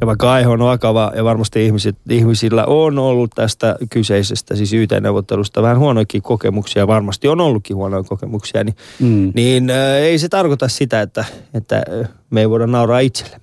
[0.00, 5.62] Ja vaikka aihe on vakava ja varmasti ihmiset, ihmisillä on ollut tästä kyseisestä, siis YT-neuvottelusta
[5.62, 9.32] vähän huonoikin kokemuksia, varmasti on ollutkin huonoja kokemuksia, niin, Mm.
[9.34, 11.82] niin äh, ei se tarkoita sitä, että, että
[12.30, 13.40] me ei voida nauraa itselle.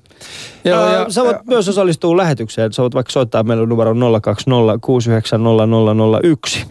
[0.63, 2.73] Joo, Ää, ja- sä voit myös osallistua lähetykseen.
[2.73, 3.97] Sä voit vaikka soittaa meille numero 020690001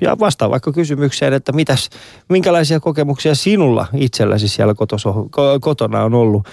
[0.01, 1.91] ja vastaa vaikka kysymykseen, että mitäs,
[2.29, 6.47] minkälaisia kokemuksia sinulla itselläsi siellä kotoso, ko- kotona on ollut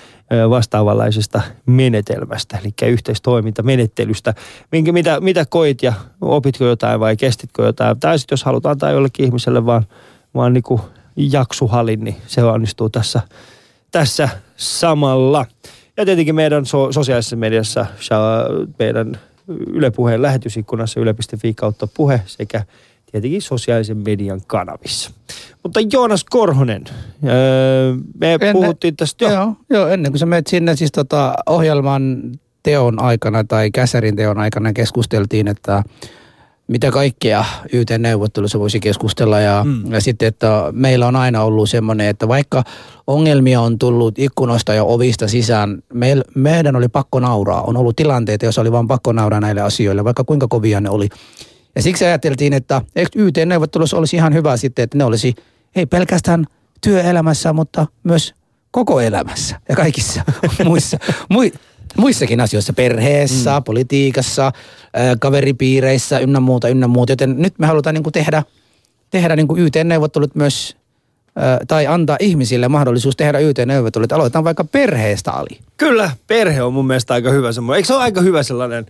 [0.49, 4.34] vastaavanlaisesta menetelmästä, eli yhteistoimintamenettelystä.
[4.71, 7.99] Minkä, mitä, mitä koit ja opitko jotain vai kestitkö jotain?
[7.99, 9.86] Tai sitten jos halutaan antaa jollekin ihmiselle vaan,
[10.36, 10.63] vaan niin
[11.15, 13.21] jaksuhalin, niin se onnistuu tässä,
[13.91, 15.45] tässä samalla.
[15.97, 17.86] Ja tietenkin meidän so- sosiaalisessa mediassa,
[18.79, 19.19] meidän
[19.73, 22.63] Yle Puheen lähetysikkunassa yle.fi kautta puhe sekä
[23.12, 25.12] tietenkin sosiaalisen median kanavissa.
[25.63, 26.84] Mutta Joonas Korhonen,
[27.23, 29.32] öö, me Ennen- puhuttiin tästä jo.
[29.32, 32.21] Joo, joo, ennen kuin sä menet sinne siis tota ohjelman
[32.63, 35.84] teon aikana tai käsärin teon aikana keskusteltiin, että
[36.67, 39.91] mitä kaikkea YT-neuvottelussa voisi keskustella ja, Mm.
[39.91, 42.63] ja sitten, että meillä on aina ollut semmoinen, että vaikka
[43.08, 47.62] ongelmia on tullut ikkunoista ja ovista sisään, meil, meidän oli pakko nauraa.
[47.62, 51.10] On ollut tilanteita, joissa oli vaan pakko nauraa näille asioille, vaikka kuinka kovia ne oli.
[51.76, 52.82] Ja siksi ajateltiin, että
[53.15, 55.36] YT-neuvottelussa olisi ihan hyvä sitten, että ne olisi
[55.76, 56.45] ei pelkästään
[56.82, 58.34] työelämässä, mutta myös
[58.71, 60.23] koko elämässä ja kaikissa
[60.65, 60.97] muissa,
[61.30, 61.52] mui,
[61.97, 63.63] muissakin asioissa, perheessä, mm.
[63.63, 64.51] politiikassa,
[64.93, 67.12] ää, kaveripiireissä ynnä muuta, ynnä muuta.
[67.12, 68.43] Joten nyt me halutaan niin kuin tehdä,
[69.10, 70.77] tehdä niin kuin YT-neuvottelut myös,
[71.36, 74.12] ää, tai antaa ihmisille mahdollisuus tehdä YT-neuvottelut.
[74.12, 75.60] Aloitetaan vaikka perheestä, Ali.
[75.77, 77.77] Kyllä, perhe on mun mielestä aika hyvä semmoinen.
[77.77, 78.86] Eikö se ole aika hyvä sellainen?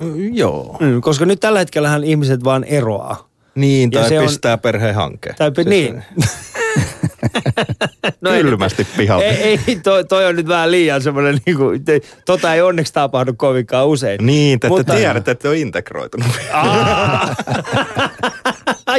[0.00, 0.76] Mm, Joo.
[0.80, 3.28] Mm, koska nyt tällä hetkellähän ihmiset vaan eroaa.
[3.54, 5.34] Niin, Ja tai se on- pistää perheen hankkeen.
[5.38, 6.02] Tai, niin.
[8.20, 9.24] No ei- Kylmästi pihalle.
[9.24, 12.92] Ei, ei toi, toi on nyt vähän liian semmoinen, niin kuin, te, tota ei onneksi
[12.92, 14.26] tapahdu kovinkaan usein.
[14.26, 16.26] Niin, te, Mutta- te tiedätte, että te on integroitunut.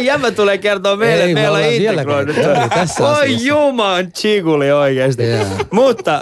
[0.02, 2.38] Jämä tulee kertoa meille, Ei, että me meillä on integroinut.
[2.38, 3.26] Oi asiassa.
[3.26, 5.30] juman chiguli oikeasti.
[5.30, 5.46] Joo.
[5.72, 6.22] Mutta äh,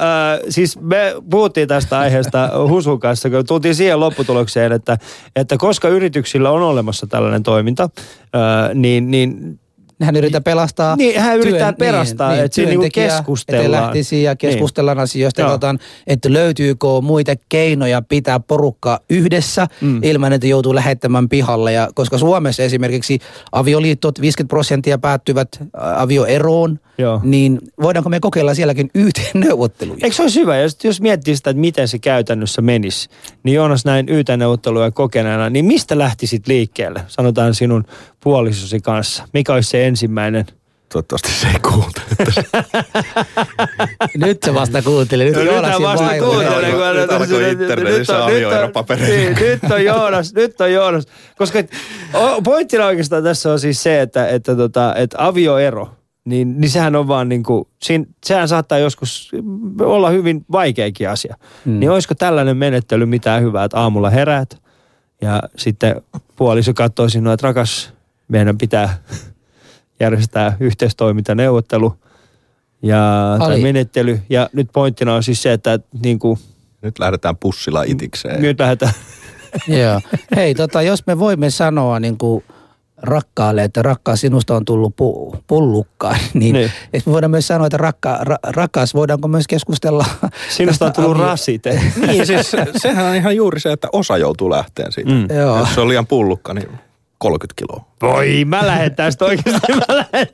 [0.50, 4.98] siis me puhuttiin tästä aiheesta Husun kanssa, kun tultiin siihen lopputulokseen, että,
[5.36, 9.60] että koska yrityksillä on olemassa tällainen toiminta, äh, niin, niin
[10.02, 10.96] Hän yrittää pelastaa.
[10.96, 13.66] Niin, hän yrittää pelastaa, että siinä niinku työntekijä, keskustellaan.
[13.66, 15.42] Että lähtisi ja keskustellaan asioista.
[15.42, 15.48] Joo.
[15.50, 20.00] Katsotaan, että löytyykö muita keinoja pitää porukka yhdessä Mm.
[20.04, 21.72] ilman, että joutuu lähettämään pihalle.
[21.72, 23.20] Ja koska Suomessa esimerkiksi
[23.52, 27.22] avioliitot 50 prosenttia päättyvät ä, avioeroon, Joo.
[27.24, 30.00] niin voidaanko me kokeilla sielläkin YT-neuvotteluja?
[30.04, 33.10] Eikö se olisi hyvä, jos, jos miettii sitä, että miten se käytännössä menisi,
[33.44, 37.84] niin Joonas näin YT-neuvotteluja kokeneena, niin mistä lähtisit liikkeelle, sanotaan sinun
[38.24, 39.24] puolisosi kanssa?
[39.34, 40.46] Mikä olisi se ensimmäinen?
[40.94, 42.06] Toivottavasti se ei kuuntele.
[44.26, 45.26] Nyt se vasta kuuntelee.
[45.26, 49.14] Nyt No, hän vasta kuuntelee, Nyt kun nyt alkoi internetissä nyt on- avioeropapereita.
[49.16, 51.06] niin, Nyt on Joonas, nyt on Joonas.
[51.38, 51.60] Koska
[52.44, 55.90] pointtina oikeastaan tässä on siis se, että, että, tota, että avioero,
[56.26, 59.32] niin, niin sehän on vaan niin kuin, siinä, sehän saattaa joskus
[59.82, 61.36] olla hyvin vaikeakin asia.
[61.66, 61.80] Mm.
[61.80, 64.58] Niin olisiko tällainen menettely mitään hyvää, että aamulla heräät
[65.22, 66.02] ja sitten
[66.36, 67.94] puoliso katsoo sinua, että rakas,
[68.28, 68.98] meidän pitää
[70.00, 71.94] järjestää yhteistoimintaneuvottelu
[72.82, 74.22] ja, tai menettely.
[74.30, 76.40] Ja nyt pointtina on siis se, että niin kuin,
[76.82, 78.42] Nyt lähdetään pussilla itikseen.
[78.42, 78.94] nyt lähdetään.
[79.68, 80.02] Joo.
[80.36, 82.44] Hei, tota, jos me voimme sanoa niin kuin
[82.98, 86.72] rakkaalle, että rakkaa sinusta on tullut pu, pullukkaan, niin, Niin.
[87.06, 90.06] me voidaan myös sanoa, että rakka, ra, rakas, voidaanko myös keskustella
[90.58, 91.82] Sinusta on tullut avio- rasite.
[92.08, 95.12] Niin siis sehän on ihan juuri se, että osa joutuu lähteen siitä.
[95.12, 95.18] Mm.
[95.18, 95.36] Mm.
[95.36, 95.58] Joo.
[95.60, 96.70] Jos se on liian pullukka, niin
[97.18, 97.86] 30 kiloa.
[98.02, 99.74] Voi, mä lähden tästä oikeasti.
[99.74, 100.28] Mä lähden.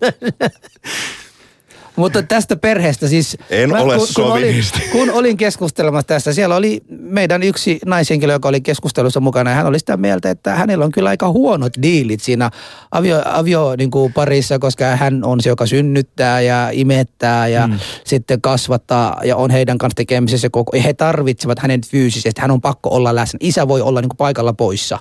[1.96, 3.38] Mutta tästä perheestä siis...
[3.50, 8.50] En ole kun, kun, olin, kun olin keskustelemassa tästä, siellä oli meidän yksi naishenkilö, joka
[8.50, 9.50] oli keskustelussa mukana.
[9.50, 12.52] Ja hän oli sitä mieltä, että hänellä on kyllä aika huonot diilit siinä
[12.92, 17.80] avio, avio niin kuin parissa, koska hän on se, joka synnyttää ja imettää ja mm.
[18.06, 20.76] sitten kasvattaa ja on heidän kanssa tekemisessä koko...
[20.76, 23.38] Ja he tarvitsevat hänen fyysisesti, hän on pakko olla läsnä.
[23.42, 25.00] Isä voi olla niin kuin paikalla poissa.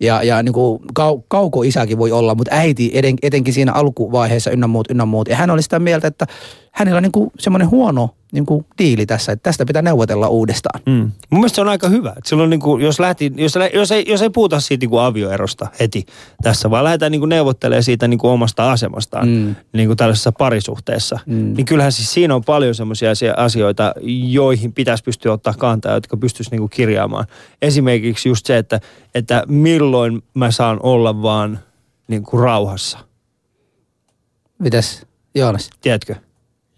[0.00, 4.66] Ja, ja niin kuin kau, kauko-isäkin voi olla, mutta äiti eten, etenkin siinä alkuvaiheessa ynnä
[4.66, 5.28] muut, ynnä muut.
[5.28, 6.26] Ja hän oli sitä mieltä, että
[6.72, 10.80] hänellä on niin kuin semmoinen huono niin kuin diili tässä, että tästä pitää neuvotella uudestaan.
[10.86, 10.92] Mm.
[11.30, 12.14] Mun mielestä se on aika hyvä.
[12.18, 15.02] Et Silloin niin kuin, jos, lähti, jos, jos, ei, jos ei puhuta siitä niin kuin
[15.02, 16.06] avioerosta heti
[16.42, 19.54] tässä, vaan lähdetään niin kuin neuvottelemaan siitä niin kuin omasta asemastaan Mm.
[19.72, 21.54] niin kuin tällaisessa parisuhteessa, Mm.
[21.56, 23.94] niin kyllähän siis siinä on paljon semmoisia asioita,
[24.30, 27.26] joihin pitäisi pystyä ottaa kantaa, jotka pystyisi niin kuin kirjaamaan.
[27.62, 28.80] Esimerkiksi just se, että,
[29.14, 31.58] että milloin mä saan olla vaan
[32.08, 32.98] niin kuin rauhassa.
[34.58, 35.70] Mitäs Joonas?
[35.80, 36.14] Tiedätkö?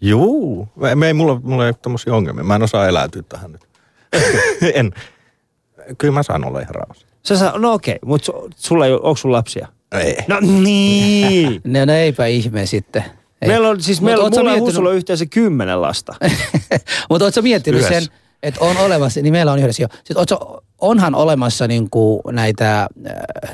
[0.03, 0.67] Juu.
[0.95, 2.43] Me, ei, mulla, mulla ei ole tommosia ongelmia.
[2.43, 3.61] Mä en osaa eläytyä tähän nyt.
[4.75, 4.91] en.
[5.97, 7.07] Kyllä mä saan olla ihan rauhassa.
[7.23, 9.67] Sä saa, no okei, mutta su, sulla ei ole, onko sulla lapsia?
[9.91, 10.17] Ei.
[10.27, 11.61] No niin.
[11.73, 13.03] No, no eipä ihme sitten.
[13.41, 13.47] Ei.
[13.47, 16.15] Meillä on siis, Mut meillä, mulla ja miettinyt- Husulla on yhteensä kymmenen lasta.
[17.09, 18.01] Mutta ootko miettinyt Yhdessä.
[18.01, 18.13] sen,
[18.43, 19.87] että on olemassa, niin meillä on yhdessä jo.
[19.93, 22.87] Sitten ootko, onhan olemassa niin kuin näitä äh,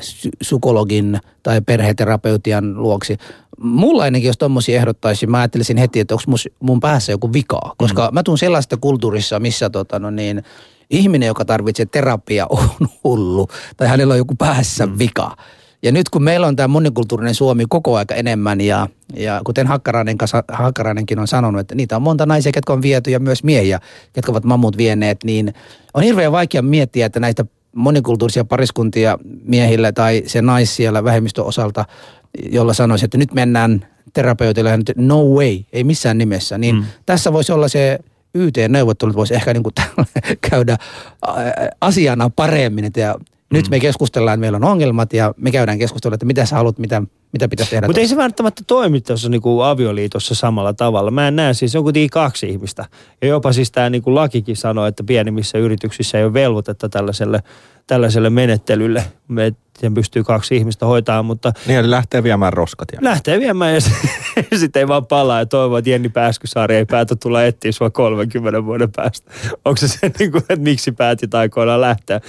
[0.00, 3.16] sy- psykologin tai perheterapeutian luoksi.
[3.60, 7.74] Mulla ainakin, jos tommosia ehdottaisi, mä ajattelisin heti, että onko mun, mun päässä joku vikaa.
[7.78, 8.14] Koska mm.
[8.14, 10.42] mä tuun sellaista kulttuurissa, missä tota, no niin,
[10.90, 13.48] ihminen, joka tarvitsee terapiaa, on hullu.
[13.76, 14.98] Tai hänellä on joku päässä mm.
[14.98, 15.36] vika.
[15.82, 20.16] Ja nyt kun meillä on tämä monikulttuurinen Suomi koko aika enemmän ja, ja kuten Hakkarainen,
[20.52, 23.80] Hakkarainenkin on sanonut, että niitä on monta naisia, ketkä on viety ja myös miehiä,
[24.12, 25.54] ketkä ovat mammut vieneet, niin
[25.94, 31.84] on hirveän vaikea miettiä, että näitä monikulttuurisia pariskuntia miehillä tai se nais siellä vähemmistön osalta,
[32.50, 36.84] jolla sanoisi, että nyt mennään terapeutille no way, ei missään nimessä, niin mm.
[37.06, 37.98] tässä voisi olla se
[38.34, 39.74] YT-neuvottelut voisi ehkä niin kuin
[40.50, 40.76] käydä
[41.80, 43.14] asiana paremmin, että
[43.52, 46.78] nyt me keskustellaan, että meillä on ongelmat ja me käydään keskustelua, että mitä sä haluat,
[46.78, 47.86] mitä, mitä pitäisi tehdä.
[47.86, 51.10] Mutta ei se välttämättä toimi tuossa niinku avioliitossa samalla tavalla.
[51.10, 52.84] Mä en näe siis, on kuitenkin kaksi ihmistä.
[53.22, 57.42] Ja jopa siis tämä niinku lakikin sanoo, että pienimmissä yrityksissä ei ole velvoitetta tällaiselle,
[57.86, 59.04] tällaiselle menettelylle.
[59.28, 62.88] Me sen pystyy kaksi ihmistä hoitamaan, mutta Niin, eli lähtee viemään roskat.
[62.92, 62.98] Ja...
[63.02, 63.80] lähtee viemään ja
[64.60, 68.64] sitten ei vaan palaa ja toivoo, että Jenni Pääskysaari ei päätä tulla etsiä sua 30
[68.64, 69.30] vuoden päästä.
[69.64, 72.20] Onko se se, niin kuin, että miksi päätit aikoinaan lähteä?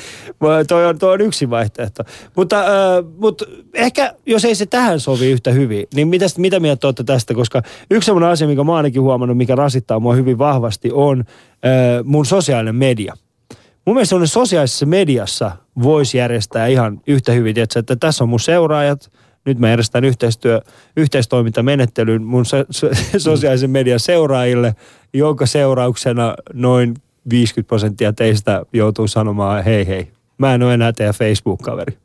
[0.67, 2.03] Toi on, toi on yksi vaihtoehto.
[2.35, 6.87] Mutta, äh, mutta ehkä, jos ei se tähän sovi yhtä hyvin, niin mitäs, mitä mieltä
[6.87, 7.33] olette tästä?
[7.33, 7.61] Koska
[7.91, 12.25] yksi sellainen asia, mikä mä ainakin huomannut, mikä rasittaa mua hyvin vahvasti, on äh, mun
[12.25, 13.13] sosiaalinen media.
[13.85, 15.51] Mun mielestä sellainen sosiaalisessa mediassa
[15.83, 19.11] voisi järjestää ihan yhtä hyvin, tiedätkö, että tässä on mun seuraajat,
[19.45, 20.61] nyt mä järjestän yhteistyö,
[20.97, 24.75] yhteistoimintamenettelyn mun so, so, sosiaalisen median seuraajille,
[25.13, 26.93] jonka seurauksena noin
[27.29, 31.97] 50 prosenttia teistä joutuu sanomaan hei hei, mä en ole enää teidän Facebook-kaveri.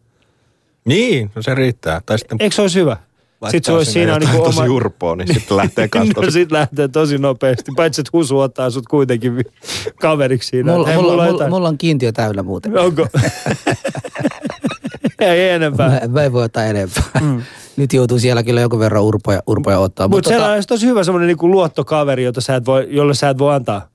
[0.84, 2.00] Niin, no se riittää.
[2.06, 2.96] Tai sitten Eikö se olisi hyvä?
[3.44, 4.74] Sitten se olisi siinä jotain niinku tosi oma...
[4.74, 6.32] urpoa, niin sitten lähtee kanssa no tosi...
[6.32, 7.72] sit lähtee tosi nopeasti.
[7.76, 9.44] Paitsi, että Husu ottaa sut kuitenkin
[10.00, 10.72] kaveriksi siinä.
[10.72, 12.78] mulla, Hei, mulla, on mulla, jotain- mulla, on kiintiö täynnä muuten.
[12.78, 13.06] Onko?
[15.20, 15.88] ei enempää.
[15.88, 17.02] Mä, mä en voi ottaa enempää.
[17.20, 17.42] Mm.
[17.76, 20.08] Nyt joutuu siellä kyllä jonkun verran urpoja, urpoja ottaa.
[20.08, 22.86] Mutta Mutta Mut tota, se olisi tosi hyvä semmoinen niinku luottokaveri, jota sä et voi,
[22.90, 23.88] jolle sä et voi antaa.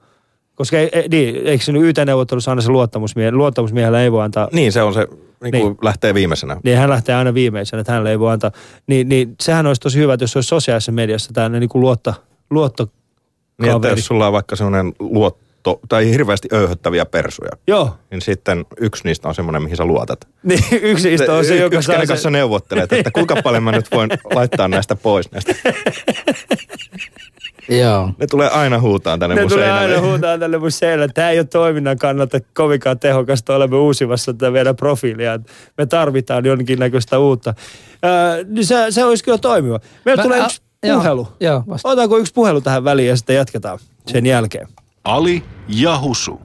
[0.62, 4.72] Koska ei, ei, niin, eikö se YT-neuvottelussa aina se luottamusmie, luottamusmiehellä ei voi antaa, Niin,
[4.72, 5.08] se on se,
[5.44, 5.78] niin kuin Niin.
[5.82, 6.58] lähtee viimeisenä.
[6.64, 8.52] niin hän lähtee aina viimeisenä, että hänelle ei voi antaa.
[8.88, 12.14] Niin, niin sehän olisi tosi hyvä, että jos se olisi sosiaalisessa mediassa tämmöinen niinku luotto,
[12.50, 12.88] luotto
[13.62, 15.44] Niin, että jos sulla on vaikka semmoinen luotto,
[15.90, 20.28] tai hirveästi öyhöttäviä persuja, Joo, niin sitten yksi niistä on semmoinen, mihin sä luotat.
[20.44, 23.64] niin yksi niistä on se, joka yksi, saa kenen se, kanssa neuvottelet, että kuinka paljon
[23.64, 25.56] mä nyt voin laittaa näistä pois näistä.
[27.70, 28.10] joo.
[28.20, 29.96] Ne tulee aina huutaan tänne ne mun tulee seinälle.
[29.96, 31.08] aina huutaa tälle mun seinälle.
[31.14, 33.56] Tämä ei ole toiminnan kannalta kovinkaan tehokasta.
[33.56, 35.40] Olemme uusimassa tätä meidän profiilia.
[35.78, 37.54] Me tarvitaan jonkinnäköistä uutta.
[38.04, 39.80] Ää, niin se, se olisi kyllä toimiva.
[40.06, 41.28] Meillä Mä- tulee a- yksi joo, puhelu.
[41.40, 41.90] joo, vasta.
[41.90, 44.68] Otetaanko yksi puhelu tähän väliin ja sitten jatketaan sen jälkeen.
[45.04, 46.42] Ali ja Husu.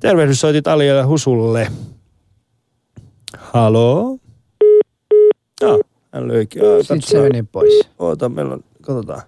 [0.00, 1.72] Tervehdys, soitit Ali ja Husulle.
[3.38, 4.18] Haloo?
[5.60, 5.80] Joo,
[6.12, 6.62] hän löikin.
[6.62, 7.88] Joo, Sitten se meni pois.
[7.98, 9.22] Oota, meillä on, katsotaan.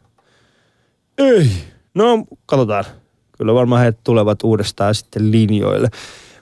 [1.18, 1.50] Ei,
[1.94, 2.84] no katsotaan.
[3.38, 5.88] Kyllä varmaan he tulevat uudestaan sitten linjoille.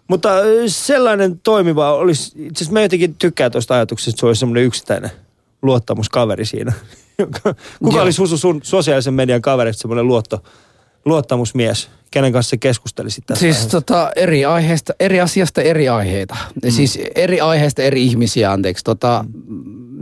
[0.09, 0.31] Mutta
[0.67, 5.11] sellainen toimiva olisi, itse asiassa mä jotenkin tykkään tuosta ajatuksesta, että se olisi semmoinen yksittäinen
[5.63, 6.73] luottamuskaveri siinä?
[7.83, 8.03] Kuka Joo.
[8.03, 10.43] olisi Husu sun sosiaalisen median kaverista semmoinen luotto,
[11.07, 11.91] luottamusmies?
[12.11, 13.41] Kenen kanssa sä keskustelisit tästä?
[13.41, 13.81] Siis aiheesta?
[13.81, 16.37] tota, eri aiheesta, eri asiasta eri aiheita.
[16.65, 16.71] Mm.
[16.71, 18.85] Siis eri aiheesta eri ihmisiä, anteeksi.
[18.85, 19.25] Tota,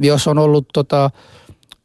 [0.00, 1.10] jos on ollut tota,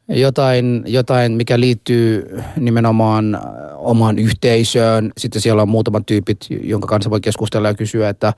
[0.08, 3.40] jotain, jotain, mikä liittyy nimenomaan äh,
[3.76, 8.32] omaan yhteisöön, sitten siellä on muutamat tyypit, jonka kanssa voi keskustella ja kysyä, että,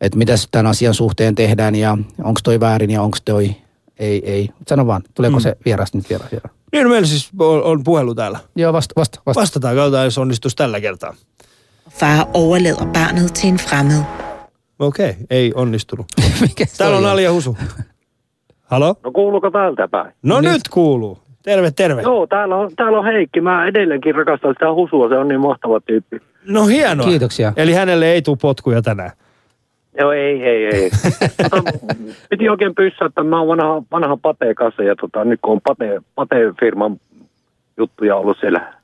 [0.00, 3.56] että mitä tämän asian suhteen tehdään ja onko toi väärin ja onko toi
[3.98, 4.48] ei, ei.
[4.68, 5.42] Sano vaan, tuleeko mm.
[5.42, 6.24] se vieras nyt vielä?
[6.32, 6.61] vielä?
[6.72, 8.38] Niin, no meillä siis on, on puhelu täällä.
[8.56, 9.40] Joo, vasta, vasta, vasta.
[9.40, 11.14] Vastataan, katsotaan, jos onnistuisi tällä kertaa.
[11.90, 14.02] Far overlader barnet til en fremmed.
[14.78, 16.06] Okei, okay, ei onnistunut.
[16.40, 17.06] Mikä Täällä on?
[17.06, 17.56] Alia Husu.
[18.62, 18.94] Halo?
[19.04, 20.12] No kuuluuko täältä päin?
[20.22, 20.52] No Nyt.
[20.52, 21.18] nyt, kuuluu.
[21.42, 22.02] Terve, terve.
[22.02, 23.40] Joo, täällä on, täällä on Heikki.
[23.40, 26.20] Mä edelleenkin rakastan sitä husua, se on niin mahtava tyyppi.
[26.48, 27.06] No hienoa.
[27.06, 27.52] Kiitoksia.
[27.56, 29.10] Eli hänelle ei tule potkuja tänään.
[29.98, 30.90] Joo, ei, ei, ei.
[31.50, 31.62] tota,
[32.30, 35.60] piti oikein pyssätä, että mä oon vanha, vanha Pate kanssa ja tota, nyt kun on
[35.60, 37.00] Pate, Pate-firman
[37.76, 38.74] juttuja ollut siellä.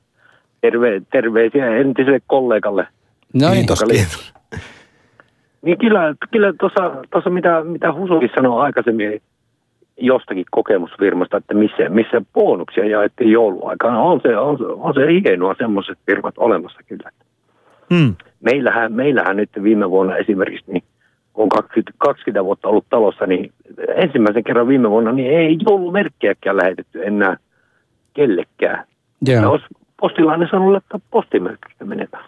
[0.61, 2.87] Terve, terveisiä entiselle kollegalle.
[3.33, 3.65] No niin.
[3.85, 4.33] Li- kiitos.
[5.61, 9.21] Niin kyllä, kyllä tuossa, tuossa mitä, mitä Husukin sanoi aikaisemmin
[9.97, 14.01] jostakin kokemusfirmasta, että missä, missä bonuksia jaettiin jouluaikana.
[14.01, 17.09] On se, on, se- on se hienoa semmoiset firmat olemassa kyllä.
[17.93, 18.15] Hmm.
[18.39, 20.83] Meillähän, meillähän nyt viime vuonna esimerkiksi, niin
[21.39, 23.51] on 20, 20 vuotta ollut talossa, niin
[23.95, 27.37] ensimmäisen kerran viime vuonna niin ei joulumerkkiäkään lähetetty enää
[28.13, 28.85] kellekään.
[29.27, 29.51] Ja Joo.
[29.51, 29.65] olisi
[30.01, 32.25] postilainen sanonut laittaa postimerkistä menemään.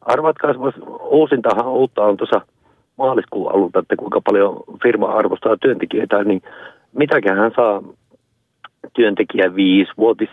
[0.00, 0.54] Arvatkaa,
[1.10, 2.40] uusintahan uutta on tuossa
[2.98, 6.42] maaliskuun alulta, että kuinka paljon firma arvostaa työntekijöitä, niin
[6.92, 7.82] mitäkään hän saa
[8.94, 10.30] työntekijä viisivuotis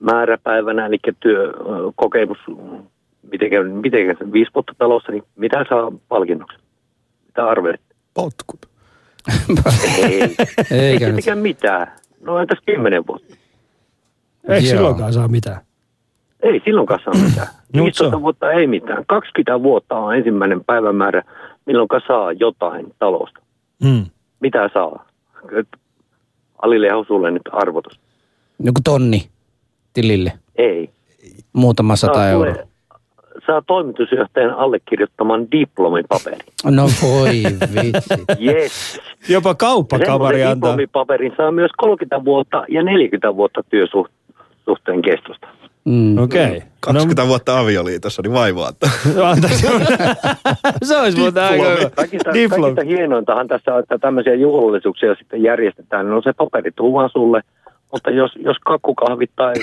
[0.00, 2.38] määräpäivänä, eli työkokemus,
[3.32, 6.58] miten, miten se viisi vuotta talossa, niin mitä saa palkinnoksi?
[7.26, 7.80] Mitä arvelet?
[8.14, 8.60] Potkut.
[9.98, 10.12] Ei,
[10.70, 10.98] ei Eikä nyt.
[10.98, 11.86] tietenkään mitään.
[12.20, 13.34] No entäs kymmenen vuotta?
[14.48, 14.76] Eikö Joo.
[14.76, 15.60] silloinkaan saa mitään?
[16.42, 17.46] Ei silloinkaan saa mitään.
[17.46, 18.22] No, mut 15 se on.
[18.22, 19.04] vuotta ei mitään.
[19.06, 21.22] 20 vuotta on ensimmäinen päivämäärä,
[21.66, 23.40] milloin saa jotain talosta.
[23.84, 24.06] Hmm.
[24.40, 25.06] Mitä saa?
[26.62, 28.00] Alille ja Husulle nyt arvotus.
[28.58, 29.28] Joku tonni
[29.92, 30.32] tilille.
[30.56, 30.90] Ei.
[31.52, 32.54] Muutama sata Saa, euroa.
[33.46, 36.38] Saa toimitusjohtajan allekirjoittaman diplomipaperi.
[36.64, 37.42] No voi
[37.74, 38.44] vitsi.
[38.46, 39.00] Yes.
[39.28, 40.70] Jopa kauppakamari antaa.
[40.70, 45.46] diplomipaperin saa myös 30 vuotta ja 40 vuotta työsuhteen kestosta.
[45.84, 46.18] Mm.
[46.18, 46.46] Okei.
[46.46, 46.60] Okay.
[46.80, 48.72] 20 vuotta avioliitossa, niin vaivaa.
[49.14, 49.48] No,
[50.88, 51.90] se olisi muuten aika hyvä.
[51.90, 52.62] Kaikista, Diplomi.
[52.74, 56.10] kaikista hienointahan tässä on, että tämmöisiä juhlallisuuksia sitten järjestetään.
[56.10, 57.40] No se paperi tuu vaan sulle,
[57.92, 59.54] mutta jos, jos kakkukahvit tai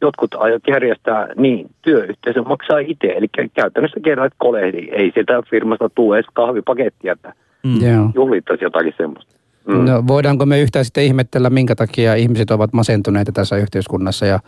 [0.00, 3.06] jotkut aiot järjestää, niin työyhteisö maksaa itse.
[3.06, 4.88] Eli käytännössä kerran kolehdi.
[4.92, 7.32] Ei sieltä firmasta tule edes kahvipakettia, että
[7.80, 8.10] Joo.
[8.14, 9.36] juhlittaisi jotakin semmoista.
[9.66, 9.84] Mm.
[9.84, 14.40] No, voidaanko me yhtään sitten ihmetellä, minkä takia ihmiset ovat masentuneita tässä yhteiskunnassa ja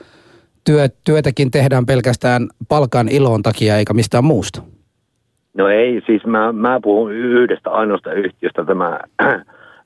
[0.64, 4.62] työ, työtäkin tehdään pelkästään palkan ilon takia eikä mistään muusta?
[5.56, 9.00] No ei, siis mä, mä puhun yhdestä ainoasta yhtiöstä, tämä,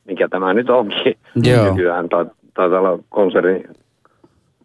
[0.08, 1.70] mikä tämä nyt onkin Joo.
[1.70, 3.64] nykyään, tai taitaa olla konserni.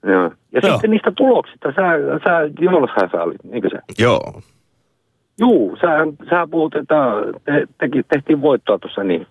[0.04, 0.32] Joo.
[0.52, 0.72] Ja Joo.
[0.72, 1.84] sitten niistä tuloksista, sä,
[2.24, 3.82] sä Jonoshan sä olit, niinkö sä?
[4.00, 4.42] Joo.
[5.40, 5.88] Juu, sä,
[6.30, 6.96] sä puhut, että
[7.46, 9.28] te, teki, tehtiin voittoa tuossa niin.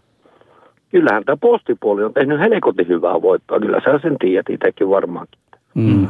[0.91, 5.41] Kyllähän tämä postipuoli on tehnyt helkotin hyvää voittoa, kyllä sä sen tiedät itsekin varmaankin.
[5.75, 6.09] Mm.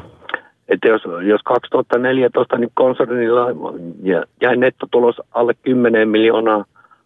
[0.68, 3.46] Että jos, jos 2014 niin konsernilla
[4.02, 6.64] jä- jäi nettotulos alle 10 miljoonaa,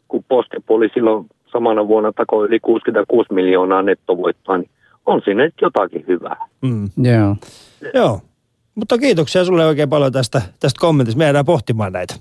[0.08, 4.70] kun postipuoli silloin samana vuonna takoi yli 66 miljoonaa nettovoittoa, niin
[5.06, 6.46] on siinä nyt jotakin hyvää.
[6.62, 6.90] Mm.
[6.96, 7.36] Joo.
[7.94, 8.20] Joo.
[8.74, 11.18] Mutta kiitoksia sulle oikein paljon tästä, tästä kommentista.
[11.18, 12.14] Me jäädään pohtimaan näitä.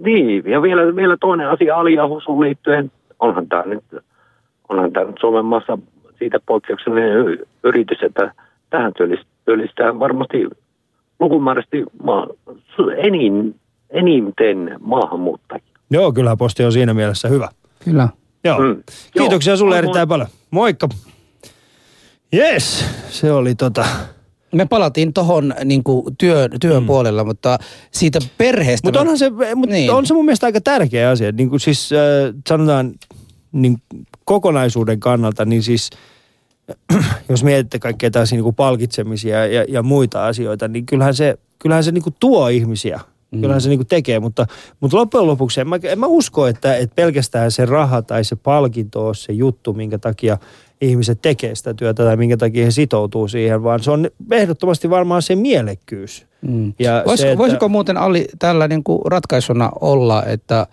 [0.00, 3.84] Niin, ja vielä, vielä toinen asia aliahusuun liittyen, onhan tämä nyt,
[4.68, 5.78] onhan tämä nyt Suomen maassa
[6.18, 8.34] siitä poikkeuksellinen yritys, että
[8.70, 8.92] tähän
[9.44, 10.48] työllistää, varmasti
[11.20, 12.26] lukumääräisesti maa,
[12.96, 13.54] enin,
[13.90, 15.64] eniten maahanmuuttajia.
[15.90, 17.48] Joo, kyllä posti on siinä mielessä hyvä.
[17.84, 18.08] Kyllä.
[18.44, 18.58] Joo.
[18.58, 18.82] Mm.
[19.18, 20.28] Kiitoksia Joo, sulle moi erittäin paljon.
[20.50, 20.88] Moikka.
[22.34, 23.86] Yes, se oli tota...
[24.52, 25.82] Me palatiin tuohon niin
[26.18, 26.86] työn, työn mm.
[26.86, 27.58] puolella, mutta
[27.90, 28.86] siitä perheestä...
[28.86, 29.90] Mutta onhan se, mut Niin.
[29.90, 31.32] on se mun mielestä aika tärkeä asia.
[31.32, 32.92] Niin kuin siis äh, sanotaan
[33.52, 33.76] niin
[34.24, 35.90] kokonaisuuden kannalta, niin siis
[37.28, 41.84] jos mietitte kaikkea tällaisia niin kuin palkitsemisia ja, ja muita asioita, niin kyllähän se, kyllähän
[41.84, 43.00] se niin kuin tuo ihmisiä.
[43.30, 43.40] Mm.
[43.40, 44.46] Kyllähän se niin kuin tekee, mutta,
[44.80, 48.36] mutta loppujen lopuksi en mä, en mä usko, että, että pelkästään se raha tai se
[48.36, 50.38] palkinto on se juttu, minkä takia
[50.88, 55.22] ihmiset tekee sitä työtä tai minkä takia he sitoutuu siihen, vaan se on ehdottomasti varmaan
[55.22, 56.26] se mielekkyys.
[56.42, 56.72] Mm.
[56.78, 60.66] Ja Vois, se, että- Voisiko muuten Ali tällä niin kuin ratkaisuna olla, että,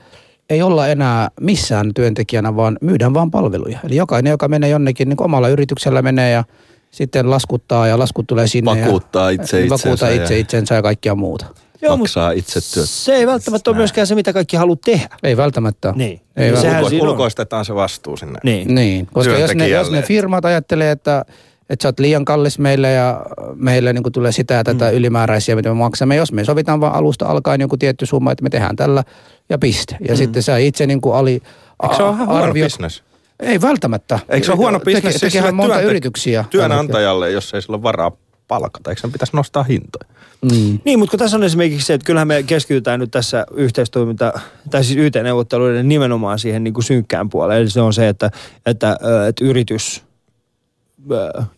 [0.50, 3.80] ei olla enää missään työntekijänä, vaan myydään vaan palveluja.
[3.86, 6.44] Eli jokainen, joka menee jonnekin, niin kuin omalla yrityksellä menee ja
[6.92, 8.72] sitten laskuttaa ja laskut tulee sinne.
[8.86, 11.46] Vakuuttaa ja, itse Vakuuttaa itsensä itse ja- itsensä ja kaikkia muuta.
[11.82, 12.90] Joo, maksaa itse työt.
[12.90, 15.18] Se ei välttämättä ole myöskään se, mitä kaikki haluaa tehdä.
[15.24, 15.94] Ei välttämättä.
[15.96, 16.22] Niin.
[16.36, 16.96] Ei Sehän välttämättä.
[16.96, 18.40] Ulko, ulkoistetaan se vastuu sinne.
[18.44, 18.76] Niin.
[18.76, 21.26] Niin, koska jos ne, jos ne firmat ajattelee, että,
[21.70, 23.26] että sä oot liian kallis meille ja
[23.56, 24.98] meille niin tulee sitä ja tätä mm.
[24.98, 26.16] ylimääräisiä, mitä me maksamme.
[26.16, 29.04] Jos me sovitaan vaan alusta alkaen joku tietty summa, että me tehdään tällä
[29.50, 29.98] ja piste.
[30.08, 30.18] Ja mm.
[30.18, 31.42] sitten sä itse niin kuin ali,
[31.84, 33.04] Eikö se ole ihan huono arviot- bisnes?
[33.40, 34.20] Ei välttämättä.
[34.30, 36.46] Eikö se ole huono Teke- bisnes siis tekehän sille monta työnte- yrityksiä.
[36.50, 38.12] työnantajalle, jos ei sillä ole varaa
[38.52, 38.90] palkata?
[38.90, 40.10] Eikö sen pitäisi nostaa hintoja?
[40.42, 40.80] Mm.
[40.86, 44.34] Niin, mutta kun tässä on esimerkiksi se, että kyllähän me keskitytään nyt tässä yhteistoiminta,
[44.72, 47.62] tai siis YT-neuvotteluiden nimenomaan siihen niin kuin synkkään puoleen.
[47.62, 48.32] Eli se on se, että,
[48.66, 50.04] että, ö, että yritys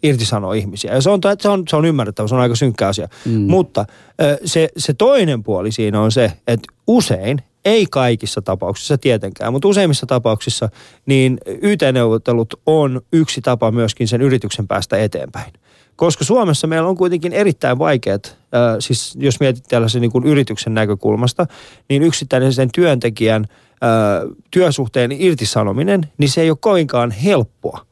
[0.03, 0.93] irtisanoo ihmisiä.
[0.93, 3.07] Ja se on, se on, se on ymmärrettävä, se on aika synkkä asia.
[3.25, 3.31] Mm.
[3.31, 3.85] Mutta
[4.45, 10.05] se, se toinen puoli siinä on se, että usein, ei kaikissa tapauksissa tietenkään, mutta useimmissa
[10.05, 10.69] tapauksissa,
[11.05, 15.53] niin YT-neuvottelut on yksi tapa myöskin sen yrityksen päästä eteenpäin.
[15.95, 20.73] Koska Suomessa meillä on kuitenkin erittäin vaikeat, äh, siis jos mietit tällaisen niin kuin yrityksen
[20.73, 21.47] näkökulmasta,
[21.89, 27.85] niin yksittäinen sen työntekijän äh, työsuhteen irtisanominen, niin se ei ole kovinkaan helppoa.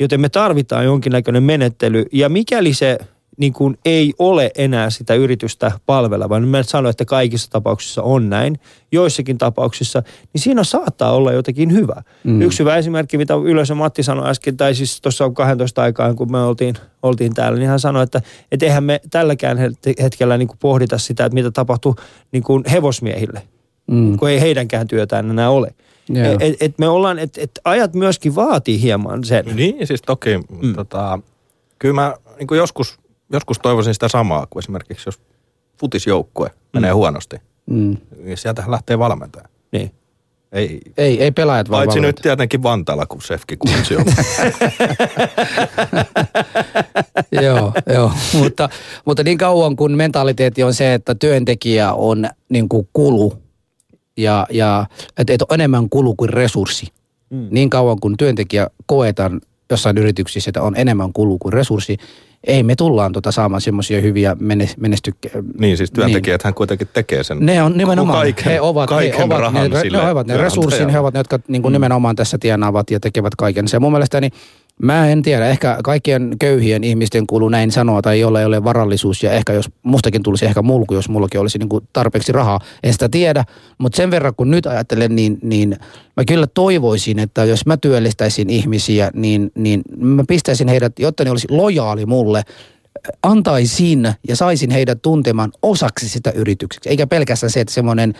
[0.00, 2.04] Joten me tarvitaan jonkinnäköinen menettely.
[2.12, 2.98] Ja mikäli se
[3.38, 8.02] niin kuin ei ole enää sitä yritystä palveleva, niin mä en sano, että kaikissa tapauksissa
[8.02, 8.58] on näin.
[8.92, 10.02] Joissakin tapauksissa,
[10.32, 12.02] niin siinä saattaa olla jotakin hyvä.
[12.24, 12.42] Mm.
[12.42, 16.38] Yksi hyvä esimerkki, mitä Ylösä Matti sanoi äsken, tai siis tuossa 12 aikaan, kun me
[16.42, 18.20] oltiin, oltiin täällä, niin hän sanoi, että
[18.52, 21.96] et eihän me tälläkään het- hetkellä niin kuin pohdita sitä, että mitä tapahtuu
[22.32, 23.42] niin kuin hevosmiehille,
[23.86, 24.16] Mm.
[24.18, 25.74] kun ei heidänkään työtään enää ole.
[26.08, 26.36] Joo.
[26.40, 29.44] Et, et me ollaan, että et ajat myöskin vaatii hieman sen.
[29.54, 30.38] Niin, siis toki.
[30.62, 30.74] Mm.
[30.74, 31.18] Tota,
[31.78, 32.98] kyllä mä niin kuin joskus,
[33.32, 35.20] joskus toivoisin sitä samaa, kuin esimerkiksi jos
[35.80, 36.54] futisjoukkue mm.
[36.72, 37.96] menee huonosti, Mm.
[38.24, 39.48] niin sieltähän lähtee valmentaja.
[39.72, 39.90] Niin.
[40.52, 44.04] Ei, Ei, ei pelaajat vaan paitsi nyt tietenkin Vantaalla, kun Sefki Kuntsi on.
[47.44, 48.12] joo, joo.
[48.38, 48.68] mutta,
[49.04, 53.38] mutta niin kauan kun mentaliteetti on se, että työntekijä on niin kuin kulu
[54.16, 54.86] ja, ja
[55.18, 56.86] että et on enemmän kulu kuin resurssi.
[57.30, 57.48] Mm.
[57.50, 59.40] Niin kauan kun työntekijä koetaan
[59.72, 61.96] jossain yrityksissä, että on enemmän kulu kuin resurssi,
[62.44, 64.36] ei me tullaan tota saamaan semmoisia hyviä
[64.76, 65.30] menestykkiä.
[65.58, 67.38] niin, siis työntekijät hän kuitenkin tekee sen.
[67.40, 70.36] Ne on nimenomaan, kaiken, he ovat, kaiken he ovat, rahan ne, sille ne ovat ne
[70.36, 73.68] resurssin, he ovat ne, jotka niin kuin nimenomaan tässä tienaavat ja tekevät kaiken.
[73.68, 74.30] Se mun mielestäni,
[74.82, 79.22] mä en tiedä, ehkä kaikkien köyhien ihmisten kuuluu näin sanoa, tai jolla ei ole varallisuus,
[79.22, 82.92] ja ehkä jos mustakin tulisi ehkä mulku, jos mullakin olisi niin kuin tarpeeksi rahaa, en
[82.92, 83.44] sitä tiedä,
[83.78, 85.76] mutta sen verran kun nyt ajattelen, niin, niin
[86.16, 91.30] mä kyllä toivoisin, että jos mä työllistäisin ihmisiä, niin, niin mä pistäisin heidät, jotta ne
[91.30, 92.42] olisi lojaali mulle,
[93.22, 96.90] antaisin ja saisin heidät tuntemaan osaksi sitä yritykseksi.
[96.90, 98.14] Eikä pelkästään se, että semmoinen,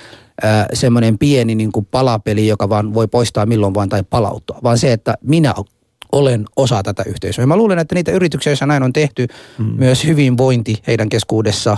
[0.73, 4.93] semmoinen pieni niin kuin palapeli, joka vaan voi poistaa milloin vaan tai palauttaa, vaan se,
[4.93, 5.55] että minä
[6.13, 7.47] olen osa tätä yhteisöä.
[7.47, 9.27] Mä luulen, että niitä yrityksiä, joissa näin on tehty,
[9.59, 9.65] mm.
[9.65, 11.77] myös hyvinvointi heidän keskuudessa,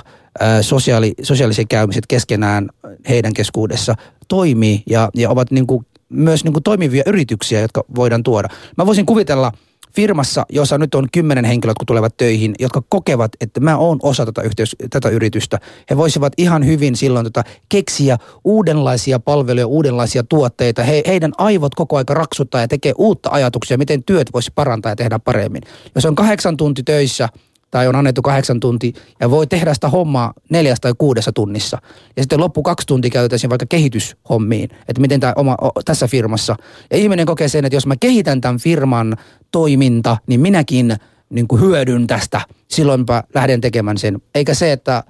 [0.61, 2.69] sosiaali, sosiaaliset käymiset keskenään
[3.09, 3.95] heidän keskuudessa
[4.29, 8.49] toimii ja, ja ovat niin kuin, myös niin kuin toimivia yrityksiä, jotka voidaan tuoda.
[8.79, 9.53] Mä voisin kuvitella
[9.95, 14.27] firmassa, jossa nyt on kymmenen henkilöt, kun tulevat töihin, jotka kokevat, että mä oon osa
[14.27, 15.59] tätä, yhteys, tätä yritystä.
[15.91, 20.83] He voisivat ihan hyvin silloin tota, keksiä uudenlaisia palveluja, uudenlaisia tuotteita.
[20.83, 24.97] He, heidän aivot koko aika raksuttaa ja tekee uutta ajatuksia, miten työt voisi parantaa ja
[24.97, 25.63] tehdä paremmin.
[25.95, 27.29] Jos on kahdeksan tunti töissä,
[27.75, 31.79] tai on annettu kahdeksan tuntia ja voi tehdä sitä hommaa neljästä tai kuudessa tunnissa.
[32.17, 36.57] Ja sitten loppu kaksi tuntia käytetään vaikka kehityshommiin, että miten tämä oma o, tässä firmassa.
[36.91, 39.17] Ja ihminen kokee sen, että jos mä kehitän tämän firman
[39.55, 40.97] toiminta, niin minäkin
[41.31, 42.41] niin kuin hyödyn tästä.
[42.69, 44.23] Silloinpä lähden tekemään sen.
[44.35, 45.05] Eikä se, että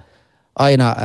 [0.55, 0.95] aina äh,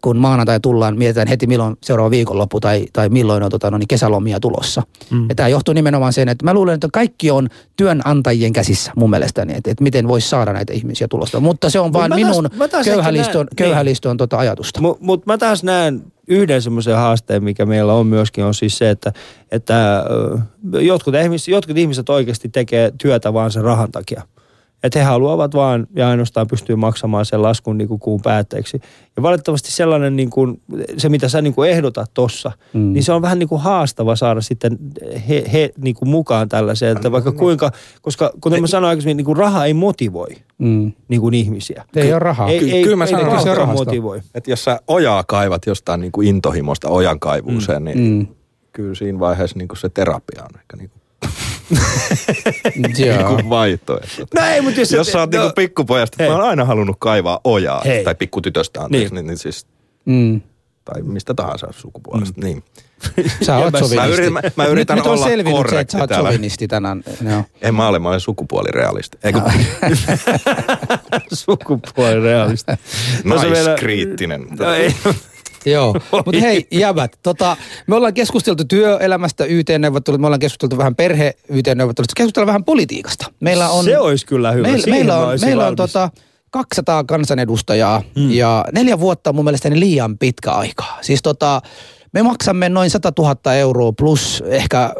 [0.00, 3.88] kun maanantai tullaan, mietitään heti milloin seuraava viikonloppu tai, tai milloin on tota, no, niin
[3.88, 4.82] kesälomia tulossa.
[5.10, 5.26] Mm.
[5.28, 9.54] Ja tämä johtuu nimenomaan sen, että mä luulen, että kaikki on työnantajien käsissä mun mielestäni,
[9.56, 11.40] että, että miten voisi saada näitä ihmisiä tulosta.
[11.40, 12.50] Mutta se on vain mä taas- minun
[13.56, 14.16] köyhäliston, näen- niin.
[14.16, 14.80] tota ajatusta.
[14.80, 18.90] Mutta mut mä taas näen yhden semmoisen haasteen, mikä meillä on myöskin, on siis se,
[18.90, 19.12] että,
[19.52, 20.04] että
[20.80, 24.22] jotkut, ihmiset, jotkut ihmiset oikeasti tekee työtä vaan sen rahan takia.
[24.82, 28.80] Että he haluavat vaan ja ainoastaan pystyy maksamaan sen laskun niin kuin kuun päätteeksi.
[29.16, 30.60] Ja valitettavasti sellainen, niin kuin,
[30.96, 32.80] se mitä sä niin kuin ehdotat tossa, mm.
[32.92, 34.78] niin se on vähän niin kuin haastava saada sitten
[35.28, 36.96] he, he niin kuin mukaan tällaiseen.
[36.96, 37.70] Että vaikka kuinka,
[38.02, 40.26] koska kuten mä sanoin aikaisemmin, niin kuin raha ei motivoi
[40.58, 40.92] Mm.
[41.08, 41.84] niin kuin ihmisiä.
[41.96, 42.48] Ei ole rahaa.
[42.48, 43.84] Ei, Ky- ei, kyllä mä sanon, ei, että se rahasta.
[43.84, 44.20] motivoi.
[44.34, 48.26] Että jos sä ojaa kaivat jostain niin kuin intohimosta ojan kaivuuseen, niin Mm.
[48.72, 51.00] kyllä siinä vaiheessa niin kuin se terapia on ehkä niin kuin.
[52.96, 54.26] niin vaihtoehto.
[54.34, 56.28] No ei, mutta jos, Jos sä oot no, niinku pikkupojasta, Hei.
[56.30, 58.04] mä oon aina halunnut kaivaa ojaa, Hei.
[58.04, 59.14] tai pikkutytöstä anteeksi, Niin.
[59.14, 59.66] niin, niin siis
[60.04, 60.40] Mm.
[60.84, 62.40] tai mistä tahansa sukupuolesta.
[62.40, 62.44] Mm.
[62.44, 62.62] Niin.
[63.46, 63.96] Sä oot Mä sovinisti.
[63.96, 66.28] Mä yritän, mä, mä yritän nyt, nyt on olla selvinnyt se, että sä oot täällä.
[66.30, 67.04] sovinisti tänään.
[67.30, 67.44] Joo.
[67.62, 69.18] En mä ole, mä olen sukupuolirealisti.
[69.24, 69.40] Eikö
[71.32, 72.72] Sukupuolirealisti.
[73.28, 74.46] Tuossa vielä- naiskriittinen?
[74.58, 74.94] No ei.
[75.66, 75.94] Joo,
[76.26, 77.56] mutta hei jäbät, tota,
[77.86, 83.32] me ollaan keskusteltu työelämästä, YT-neuvottelut, me ollaan keskusteltu vähän perhe YT-neuvottelusta, keskustellaan vähän politiikasta.
[83.40, 84.68] Meillä on, Se olisi kyllä hyvä.
[84.68, 86.10] Siihen meillä on, meillä on tota
[86.50, 88.30] 200 kansanedustajaa hmm.
[88.30, 90.84] ja neljä vuotta on mun mielestäni liian pitkä aika.
[91.00, 91.62] Siis tota,
[92.12, 94.94] me maksamme noin 100 000 euroa plus ehkä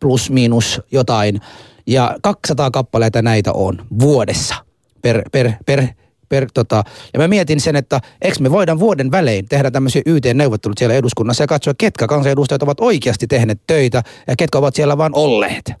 [0.00, 1.40] plus miinus jotain
[1.86, 4.54] ja 200 kappaleita näitä on vuodessa
[5.02, 5.86] per, per, per,
[6.30, 6.84] per tota.
[7.12, 11.42] Ja mä mietin sen, että eikö me voidaan vuoden välein tehdä tämmöisiä YT-neuvottelut siellä eduskunnassa
[11.42, 15.72] ja katsoa, ketkä kansanedustajat ovat oikeasti tehneet töitä ja ketkä ovat siellä vaan olleet.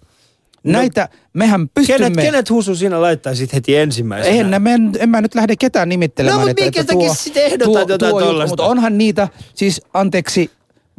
[0.64, 2.10] Näitä, mehän pystymme...
[2.10, 4.56] Kenet, kenet husu sinä laittaisit heti ensimmäisenä?
[4.56, 6.40] En, en, en mä nyt lähde ketään nimittelemään.
[6.40, 8.48] No, mut minkä takia sit ehdotat jotain juttu, tollasta?
[8.48, 10.50] Mutta onhan niitä, siis anteeksi,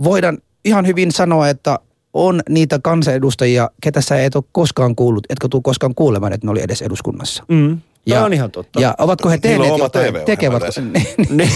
[0.03, 1.79] voidaan ihan hyvin sanoa, että
[2.13, 6.51] on niitä kansanedustajia, ketä sä et ole koskaan kuullut, etkä tule koskaan kuulemaan, että ne
[6.51, 7.43] oli edes eduskunnassa.
[7.47, 7.77] Mm.
[8.05, 8.81] Ja, on ihan totta.
[8.81, 10.81] Ja ovatko he Niillä on tehneet oma jotain, TV-ohjelma tekevät, tässä.
[11.33, 11.49] niin,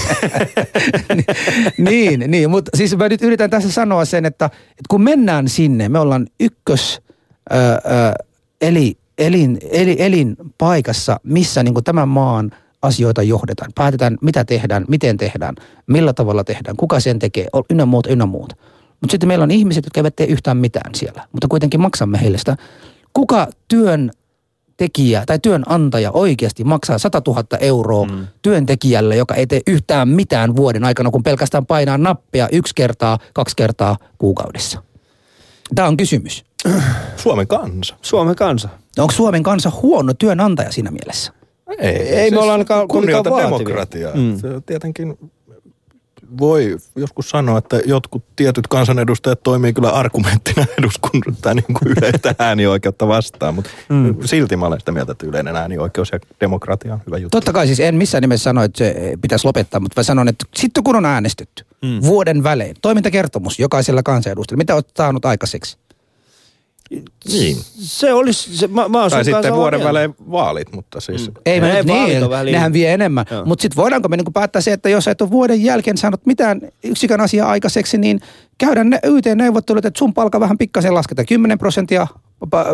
[1.77, 5.89] niin, niin, mutta siis mä nyt yritän tässä sanoa sen, että, että kun mennään sinne,
[5.89, 7.01] me ollaan ykkös
[7.53, 7.79] ö, ö,
[8.61, 13.71] eli, elin, eli, elinpaikassa, missä niin tämän maan asioita johdetaan.
[13.75, 15.55] Päätetään, mitä tehdään, miten tehdään,
[15.87, 18.55] millä tavalla tehdään, kuka sen tekee, ynnä muuta, ynnä muuta.
[19.01, 22.37] Mutta sitten meillä on ihmiset, jotka eivät tee yhtään mitään siellä, mutta kuitenkin maksamme heille
[22.37, 22.57] sitä.
[23.13, 24.11] Kuka työn
[24.77, 28.27] tekijä tai työnantaja oikeasti maksaa 100 000 euroa mm.
[28.41, 33.55] työntekijälle, joka ei tee yhtään mitään vuoden aikana, kun pelkästään painaa nappia yksi kertaa, kaksi
[33.55, 34.81] kertaa kuukaudessa?
[35.75, 36.45] Tämä on kysymys.
[37.15, 37.95] Suomen kansa.
[38.01, 38.69] Suomen kansa.
[38.97, 41.33] No Onko Suomen kansa huono työnantaja siinä mielessä?
[41.79, 44.15] Ei, Ei me olla ainakaan kunnioita demokratiaa.
[44.15, 44.37] Mm.
[44.65, 45.17] Tietenkin
[46.39, 52.35] voi joskus sanoa, että jotkut tietyt kansanedustajat toimii kyllä argumenttina eduskunnan tai niin kuin yleistä
[52.39, 54.15] äänioikeutta vastaan, mutta mm.
[54.25, 57.37] silti mä olen sitä mieltä, että yleinen äänioikeus ja demokratia on hyvä juttu.
[57.37, 60.45] Totta kai siis en missään nimessä sano, että se pitäisi lopettaa, mutta mä sanon, että
[60.55, 62.01] sitten kun on äänestetty mm.
[62.01, 65.77] vuoden välein, toimintakertomus jokaisella kansanedustajalla, mitä olet saanut aikaiseksi?
[67.31, 67.57] Niin.
[67.77, 69.87] Se olisi, se, mä, mä Tai sitten vuoden mieltä.
[69.89, 71.27] välein vaalit, mutta siis...
[71.27, 71.33] Mm.
[71.45, 73.25] Ei me Ei, nyt vaalit niin, nehän vie enemmän.
[73.45, 76.61] Mutta sitten voidaanko me niinku päättää se, että jos et ole vuoden jälkeen saanut mitään
[76.83, 78.19] yksikään asiaa aikaiseksi, niin
[78.57, 81.25] käydään ne YT-neuvottelut, että sun palkka vähän pikkasen lasketaan.
[81.25, 82.07] 10 prosenttia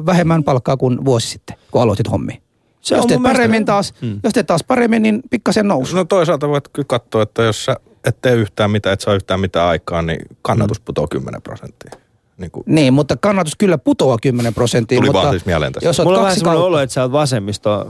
[0.05, 2.41] vähemmän palkkaa kuin vuosi sitten, kun aloitit hommi.
[2.81, 4.19] Se jos on teet mielestä- paremmin taas, Mm.
[4.23, 5.95] jos teet taas paremmin, niin pikkasen nousu.
[5.95, 9.39] No toisaalta voit kyllä katsoa, että jos sä et tee yhtään mitään, et saa yhtään
[9.39, 10.85] mitään aikaa, niin kannatus Mm.
[10.85, 11.91] putoaa 10 prosenttia.
[12.37, 14.97] Niin kuin, Niin, mutta kannatus kyllä putoaa 10 prosenttia.
[14.97, 15.89] Tuli mutta vaan siis mieleen tässä.
[15.89, 17.71] Jos Mulla on vähän kautta, olo, että sä oot vasemmisto.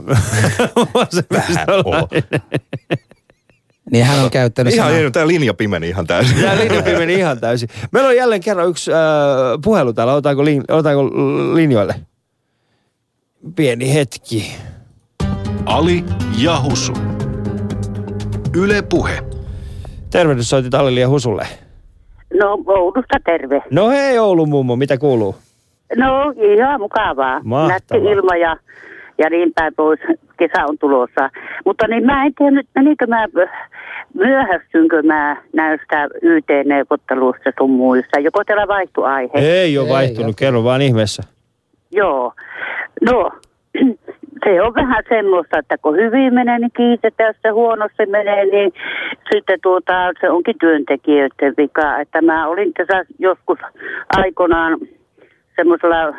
[1.84, 2.08] olo.
[3.92, 5.10] niin hän on käyttänyt Ihan sanaa.
[5.10, 6.36] tämä linja pimeni ihan täysin.
[6.40, 7.68] Tämä linjapi meni ihan täysin.
[7.92, 8.98] Meillä on jälleen kerran yksi äh,
[9.64, 10.12] puhelu täällä.
[10.12, 11.04] Otetaanko, lin, otetaanko
[11.54, 11.94] linjoille?
[13.56, 14.54] Pieni hetki.
[15.66, 16.04] Ali
[16.38, 16.92] ja Husu.
[18.54, 19.22] Yle Puhe.
[20.10, 21.46] Tervehdys soitit Allille ja Husulle.
[22.40, 23.62] No Oulusta terve.
[23.70, 25.34] No hei Oulun mummo, mitä kuuluu?
[25.96, 27.40] No ihan mukavaa.
[27.44, 27.68] Mahtavaa.
[27.68, 28.56] Nätti ilma ja,
[29.18, 30.00] ja niin päin pois.
[30.38, 31.30] Kesä on tulossa.
[31.64, 33.26] Mutta niin mä en tiedä nyt, menikö mä,
[34.14, 38.20] myöhästynkö mä näistä YT-neuvotteluista sun muista.
[38.20, 39.38] Joko teillä vaihtui aihe?
[39.38, 41.22] Ei ole Ei, vaihtunut, kerro vaan ihmeessä.
[41.90, 42.32] Joo.
[43.00, 43.30] No,
[44.44, 48.72] se on vähän semmoista, että kun hyvin menee, niin kiitetään, jos se huonosti menee, niin
[49.32, 51.98] sitten tuota, se onkin työntekijöiden vika.
[51.98, 53.58] Että mä olin tässä joskus
[54.16, 54.78] aikoinaan
[55.56, 56.14] semmoisella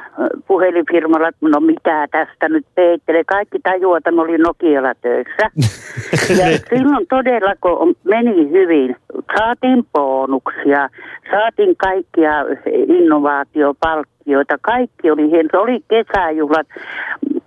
[0.48, 3.24] puhelinfirmalla, että no mitä tästä nyt peittelee.
[3.24, 5.50] Kaikki tajuaa, että mä olin Nokialla töissä.
[6.40, 8.96] Ja silloin todella, kun meni hyvin,
[9.38, 10.90] saatiin bonuksia,
[11.32, 12.32] saatiin kaikkia
[12.88, 15.50] innovaatiopalkkioita, kaikki oli hieno.
[15.52, 16.68] Se oli kesäjuhlat,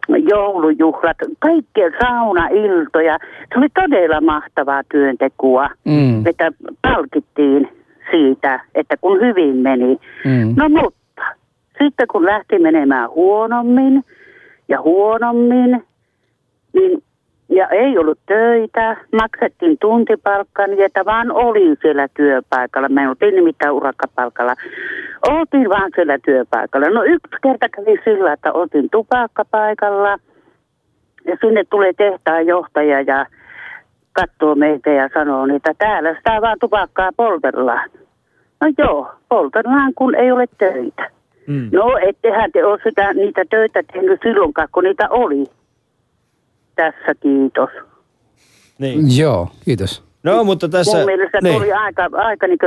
[0.09, 3.19] joulujuhlat, kaikkea saunailtoja.
[3.53, 6.27] Se oli todella mahtavaa työntekua, Mm.
[6.27, 6.53] että
[6.83, 7.69] palkittiin
[8.11, 9.99] siitä, että kun hyvin meni.
[10.25, 10.55] Mm.
[10.57, 11.23] No mutta,
[11.83, 14.05] sitten kun lähti menemään huonommin
[14.69, 15.85] ja huonommin,
[16.73, 17.03] niin
[17.49, 22.89] ja ei ollut töitä, maksettiin tuntipalkkaa niin, että vaan oli siellä työpaikalla.
[22.89, 24.55] Me oltiin nimittäin urakkapalkalla.
[25.29, 26.91] Oltiin vaan siellä työpaikalla.
[26.91, 30.19] No yksi kerta kävi sillä, että oltiin tupakkapaikalla
[31.25, 33.27] ja sinne tulee tehtaan johtaja ja
[34.13, 37.91] katsoo meitä ja sanoo, niin, että täällä sitä vaan tupakkaa poltellaan.
[38.61, 41.11] No joo, poltellaan kun ei ole töitä.
[41.47, 41.69] Mm.
[41.73, 45.45] No ettehän te ole sitä, niitä töitä tehnyt silloinkaan, kun niitä oli.
[46.77, 47.71] Tässä kiitos.
[48.79, 49.19] Niin.
[49.19, 50.07] Joo, kiitos.
[50.23, 50.97] No, mutta tässä...
[50.97, 51.57] Mun mielestä niin.
[51.57, 52.59] oli aika, aika niin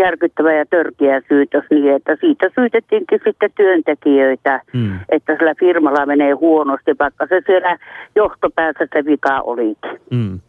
[0.00, 4.98] järkyttävä ja törkeä syytös niin, että siitä syytettiinkin sitten työntekijöitä, hmm.
[5.08, 7.78] että sillä firmalla menee huonosti, vaikka se siellä
[8.16, 10.00] johtopäässä se vika olikin.
[10.14, 10.40] Hmm.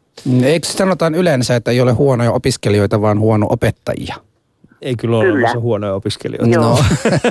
[0.44, 4.16] Eikö sanotaan yleensä, että ei ole huonoja opiskelijoita, vaan huono opettajia?
[4.86, 5.52] Ei kyllä ole kyllä.
[5.60, 6.50] huonoja opiskelijoita.
[6.50, 6.64] Joo.
[6.64, 6.78] No.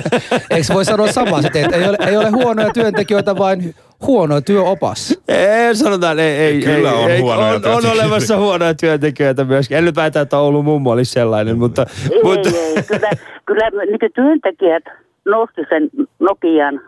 [0.55, 3.59] Eikö voi sanoa samaa sitten, että ei ole, ei ole huonoja työntekijöitä, vaan
[4.07, 5.21] huono työopas?
[5.27, 6.37] Ei, sanotaan, ei.
[6.37, 9.77] ei kyllä on ei, huonoja on, on olemassa huonoja työntekijöitä myöskin.
[9.77, 11.85] En nyt väitä, että Oulun mummo olisi sellainen, mutta...
[12.11, 12.49] Ei, mutta...
[12.49, 13.09] ei, kyllä,
[13.45, 14.83] kyllä niin työntekijät
[15.25, 15.89] nosti sen
[16.19, 16.81] Nokian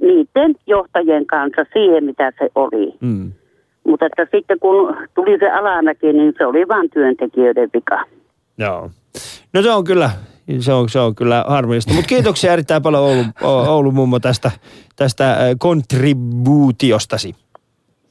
[0.00, 2.94] niiden johtajien kanssa siihen, mitä se oli.
[3.00, 3.32] Mm.
[3.84, 8.04] Mutta että sitten kun tuli se alamäki, niin se oli vain työntekijöiden vika.
[8.58, 8.90] Joo.
[9.52, 10.10] No se on kyllä,
[10.60, 11.94] se on, se on kyllä harmillista.
[11.94, 13.24] Mutta kiitoksia erittäin paljon Oulu,
[13.68, 14.50] Oulu mummo tästä,
[14.96, 17.34] tästä kontribuutiostasi.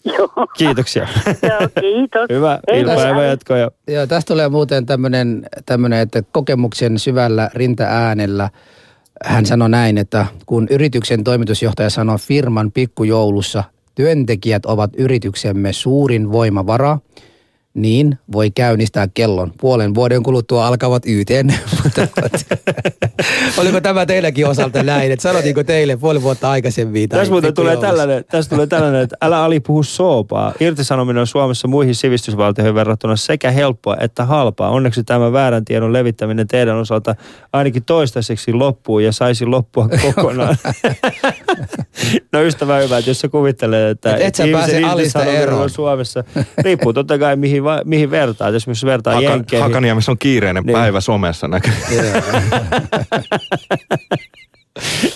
[0.05, 0.29] Joo.
[0.57, 1.07] Kiitoksia.
[1.25, 2.29] Joo, kiitos.
[2.35, 3.57] Hyvä iltapäivä jatkoa.
[3.87, 8.49] Joo, tästä tulee muuten tämmöinen, että kokemuksen syvällä rintaäänellä
[9.23, 13.63] hän sanoi näin, että kun yrityksen toimitusjohtaja sanoi firman pikkujoulussa,
[13.95, 16.97] työntekijät ovat yrityksemme suurin voimavara–
[17.81, 19.53] niin voi käynnistää kellon.
[19.61, 21.49] Puolen vuoden kuluttua alkavat YTn.
[23.57, 25.11] Oliko tämä teilläkin osalta näin?
[25.11, 27.09] Että sanotinko teille puoli vuotta aikaisemmin?
[27.09, 30.53] Tässä muuten tulee tällainen, tässä tulee tällainen, että älä alipuhu soopaa.
[30.59, 34.69] Irtisanominen on Suomessa muihin sivistysvaltioihin verrattuna sekä helppoa että halpaa.
[34.69, 37.15] Onneksi tämä väärän tiedon levittäminen teidän osalta
[37.53, 40.57] ainakin toistaiseksi loppuu ja saisi loppua kokonaan.
[42.33, 45.69] no ystävä hyvä, että jos sä kuvittelee, että et, et sä pääse alista eroon.
[45.69, 46.23] Suomessa,
[46.57, 48.49] riippuu totta kai mihin mihin, mihin vertaa.
[48.49, 49.63] Jos myös vertaa Haka, Jenkkeihin.
[49.63, 50.73] Hakaniemessä on kiireinen niin.
[50.73, 51.73] päivä somessa näkyy.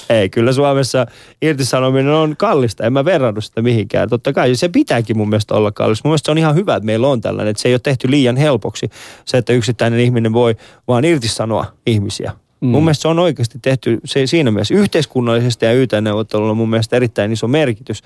[0.09, 1.05] Ei, kyllä Suomessa
[1.41, 2.83] irtisanominen on kallista.
[2.83, 4.09] En mä verrannut sitä mihinkään.
[4.09, 6.07] Totta kai se pitääkin mun mielestä olla kallista.
[6.07, 7.51] Mun mielestä se on ihan hyvä, että meillä on tällainen.
[7.51, 8.89] Että se ei ole tehty liian helpoksi.
[9.25, 10.55] Se, että yksittäinen ihminen voi
[10.87, 12.31] vaan irtisanoa ihmisiä.
[12.63, 12.69] Mm.
[12.69, 16.95] Mun mielestä se on oikeasti tehty se, siinä mielessä yhteiskunnallisesti ja YT-neuvottelulla on mun mielestä
[16.95, 18.01] erittäin iso merkitys.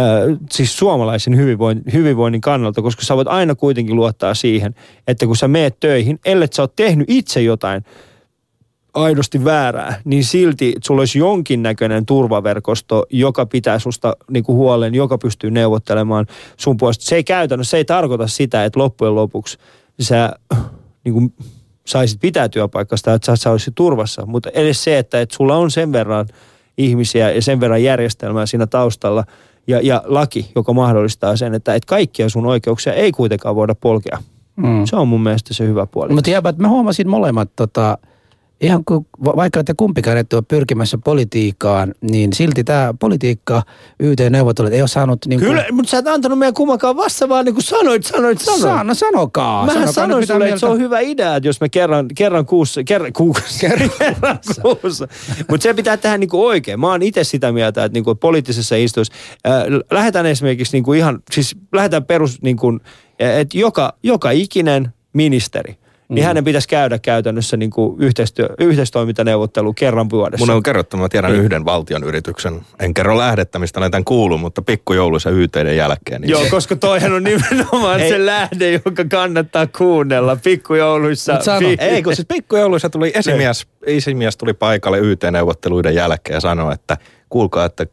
[0.00, 4.74] Äh, siis suomalaisen hyvinvoinnin, hyvinvoinnin kannalta, koska sä voit aina kuitenkin luottaa siihen,
[5.06, 7.84] että kun sä meet töihin, ellei sä oot tehnyt itse jotain
[8.94, 15.18] aidosti väärää, niin silti sulla olisi jonkinnäköinen turvaverkosto, joka pitää susta niin kuin huolen, joka
[15.18, 17.04] pystyy neuvottelemaan sun puolesta.
[17.04, 19.58] Se ei käytännössä, se ei tarkoita sitä, että loppujen lopuksi
[20.00, 20.32] sä
[21.04, 21.32] niin kuin
[21.88, 24.26] saisit pitää työpaikasta, että sä olisit turvassa.
[24.26, 26.26] Mutta edes se, että, että sulla on sen verran
[26.78, 29.24] ihmisiä ja sen verran järjestelmää siinä taustalla
[29.66, 34.18] ja, ja laki, joka mahdollistaa sen, että, että kaikkia sun oikeuksia ei kuitenkaan voida polkea.
[34.56, 34.84] Mm.
[34.84, 36.12] Se on mun mielestä se hyvä puoli.
[36.14, 37.98] Mutta mä huomasin molemmat tota,
[38.60, 43.62] ihan kun, vaikka te kumpikaan ette ole pyrkimässä politiikkaan, niin silti tämä politiikka,
[44.00, 45.26] YT-neuvottelut ei ole saanut...
[45.26, 45.48] Niin kuin...
[45.48, 48.62] Kyllä, mutta sä et antanut meidän kummakaan vasta, vaan niin kuin sanoit, sanoit, sanoit.
[48.62, 49.66] Sano, sanokaa.
[49.66, 50.54] Mä sanoin sulle, mieltä...
[50.54, 54.38] että se on hyvä idea, että jos me kerran, kerran kuussa, kerran kuussa, kerran, kerran
[54.62, 55.08] kuussa.
[55.48, 56.80] mutta se pitää tehdä niin kuin oikein.
[56.80, 59.14] Mä oon itse sitä mieltä, että niin kuin poliittisessa istuissa
[59.46, 59.52] äh,
[59.90, 62.80] lähdetään esimerkiksi niin kuin ihan, siis lähdetään perus niin kuin,
[63.18, 65.78] että joka, joka ikinen ministeri–
[66.08, 66.26] niin mm.
[66.26, 70.46] hänen pitäisi käydä käytännössä niin kuin yhteistyö, yhteistoimintaneuvottelu kerran vuodessa.
[70.46, 71.44] Mun on kerrottu, mä tiedän niin.
[71.44, 72.60] yhden valtion yrityksen.
[72.80, 76.20] En kerro lähdettä, mistä olen tämän kuullut, mutta pikkujouluissa YTiden jälkeen.
[76.20, 76.50] Niin Joo, se...
[76.50, 81.40] koska toihan on nimenomaan se lähde, joka kannattaa kuunnella pikkujouluissa.
[81.40, 86.74] Sano, pi- ei, kun siis pikkujouluissa tuli esimies, esimies tuli paikalle YT-neuvotteluiden jälkeen ja sanoi,
[86.74, 86.96] että
[87.28, 87.86] kuulkaa, että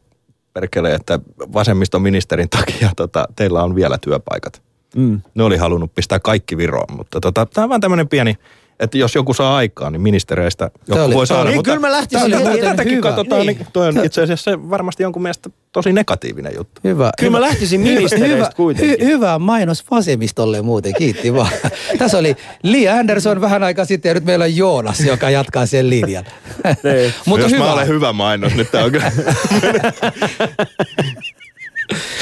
[0.54, 1.20] perkele, että
[1.54, 4.62] vasemmistoministerin takia tota, teillä on vielä työpaikat.
[4.96, 5.22] Mm.
[5.36, 8.38] Ne oli halunnut pistää kaikki Viroon, mutta tota, tämä on vaan tämmöinen pieni,
[8.80, 11.44] että jos joku saa aikaa, niin ministereistä joku oli, voi saada.
[11.44, 12.62] Niin, mutta kyllä mä lähtisin heti.
[12.62, 13.58] Tätäkin katsotaan, niin.
[13.58, 13.68] niin.
[13.74, 16.82] toi on itse asiassa varmasti jonkun mielestä tosi negatiivinen juttu.
[16.84, 17.12] Hyvä.
[17.20, 17.38] Kyllä hyvä.
[17.38, 18.98] mä lähtisin ministereistä hyvä, kuitenkin.
[19.00, 21.52] Hy, hyvä mainos vasemmistolle muuten, kiitti vaan.
[22.00, 25.90] Tässä oli Li Anderson vähän aikaa sitten ja nyt meillä on Joonas, joka jatkaa sen
[25.90, 26.26] linjan.
[26.64, 27.14] Niin.
[27.26, 27.64] Mutta jos hyvä.
[27.64, 29.12] mä olen hyvä mainos, nyt tää on kyllä.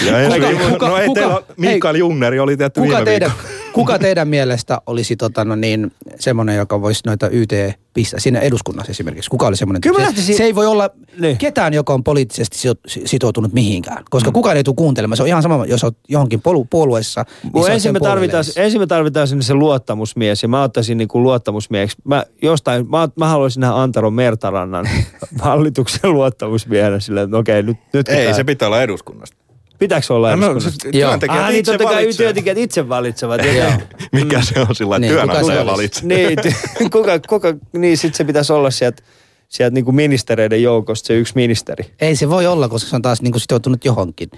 [0.06, 3.32] Ja kuka, kuka, no ei kuka, teillä, Mikael hei, Junneri oli tietty kuka viime teidän,
[3.74, 7.52] Kuka teidän mielestä olisi tota, no niin, semmoinen, joka voisi noita YT
[7.94, 9.30] pistää siinä eduskunnassa esimerkiksi?
[9.30, 9.82] Kuka oli semmoinen?
[9.82, 10.90] Kyllä se, se ei voi olla
[11.20, 11.38] niin.
[11.38, 12.58] ketään, joka on poliittisesti
[13.06, 14.34] sitoutunut mihinkään, koska mm.
[14.34, 15.18] kukaan ei tule kuuntelemaan.
[15.18, 17.26] Se on ihan sama, jos olet johonkin puolueessa.
[17.54, 21.24] Niin ensin, me tarvitaan, ensin me tarvitaan sinne se luottamusmies ja mä ottaisin niin kuin
[21.24, 21.98] luottamusmieheksi.
[22.04, 24.90] Mä, jostain, mä, mä haluaisin nähdä Antaro Mertarannan
[25.42, 28.34] hallituksen luottamusmiehenä silleen, että okei, nyt, nyt Ei, pitää.
[28.34, 29.43] se pitää olla eduskunnasta.
[29.80, 33.42] Pitääkö olla no, no, siis työntekijät ah, niin, totta kai työntekijät itse valitsevat.
[34.12, 36.08] Mikä se on sillä, niin, työnantaja valitsee?
[36.08, 36.38] niin,
[36.94, 39.04] kuka, kuka, niin sitten se pitäisi olla sieltä
[39.50, 41.86] sieltä niin kuin ministereiden joukosta se yksi ministeri.
[42.02, 44.30] Ei se voi olla, koska se on taas niin kuin sitoutunut johonkin.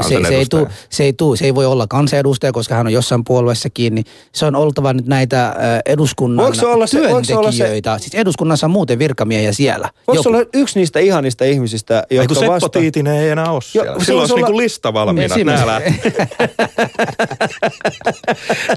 [0.00, 2.92] Se, se, ei tuu, se, ei tuu, se ei voi olla kansanedustaja, koska hän on
[2.92, 4.02] jossain puolueessa kiinni.
[4.32, 5.54] Se on oltava nyt näitä
[5.86, 7.98] eduskunnan Voiko se olla se- voiko se olla se- työntekijöitä.
[7.98, 9.90] Siis eduskunnassa on muuten virkamiehiä siellä.
[10.08, 10.28] Voisi Joku.
[10.28, 12.68] olla yksi niistä ihanista ihmisistä, jotka Seppo vasta...
[12.68, 13.98] Tiitinen ei enää ole siellä.
[13.98, 15.36] se Silloin olisi olla- niinku lista valmiina.
[15.66, 15.94] lähtee.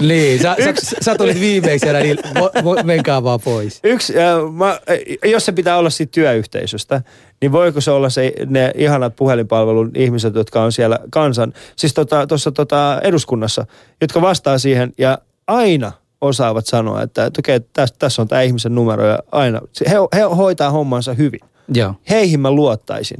[0.00, 3.80] niin, sä, sä, sä tulit viimeisenä, niin vo, vo, menkää vaan pois.
[3.84, 7.02] Yksi, äh, mä, äh, jos se pitää olla siitä työyhteisöstä,
[7.40, 11.94] niin voiko se olla se, ne ihanat puhelinpalvelun ihmiset, jotka on siellä kansan, siis
[12.28, 13.66] tuossa tota, tota eduskunnassa,
[14.00, 18.74] jotka vastaa siihen ja aina osaavat sanoa, että, että okei, tässä, tässä on tämä ihmisen
[18.74, 21.40] numero ja aina, he, he hoitaa hommansa hyvin.
[21.74, 21.94] Joo.
[22.10, 23.18] Heihin mä luottaisin.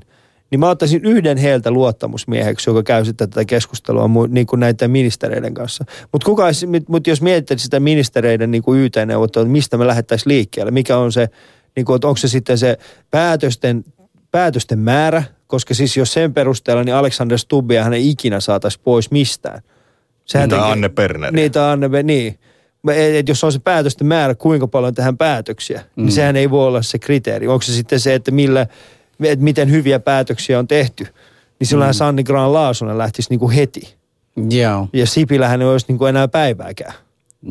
[0.50, 5.54] Niin mä ottaisin yhden heiltä luottamusmieheksi, joka käy sitten tätä keskustelua niin kuin näiden ministereiden
[5.54, 5.84] kanssa.
[6.12, 6.30] Mutta
[6.88, 11.28] mut jos mietitte sitä ministereiden niin kuin YT-neuvottelua, mistä me lähettäisiin liikkeelle, mikä on se,
[11.76, 12.78] niin kuin, että onko se sitten se
[13.10, 13.84] päätösten,
[14.36, 19.10] päätösten määrä, koska siis jos sen perusteella, niin Alexander Stubbia hän ei ikinä saataisi pois
[19.10, 19.62] mistään.
[20.24, 21.32] Sehän Tai tekee- Anne Berner.
[21.32, 22.38] Niin, tai Anne, niin.
[22.90, 26.02] Et et jos on se päätösten määrä, kuinka paljon tehdään päätöksiä, mm.
[26.04, 27.48] niin sehän ei voi olla se kriteeri.
[27.48, 28.66] Onko se sitten se, että, millä,
[29.22, 31.06] että miten hyviä päätöksiä on tehty,
[31.58, 31.98] niin silloinhan mm.
[31.98, 33.94] Sanni Graan Laasonen lähtisi niin kuin heti.
[34.50, 34.88] Joo.
[34.92, 36.94] Ja Sipilähän ei olisi niin kuin enää päivääkään.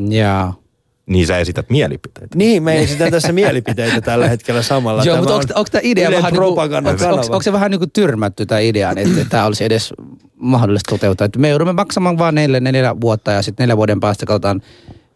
[0.09, 0.53] Joo.
[1.05, 2.37] Niin sä esität mielipiteitä.
[2.37, 5.03] Niin, me esitän tässä mielipiteitä tällä hetkellä samalla.
[5.03, 7.53] Joo, Tämä mutta on onko, onko tämä idea vähän niin kuin, propagandan onko, onko, se
[7.53, 9.93] vähän niin kuin tyrmätty tämä idea, että tämä olisi edes
[10.35, 11.25] mahdollista toteuttaa?
[11.25, 14.61] Että me joudumme maksamaan vaan neljä, neljä vuotta ja sitten neljän vuoden päästä katsotaan,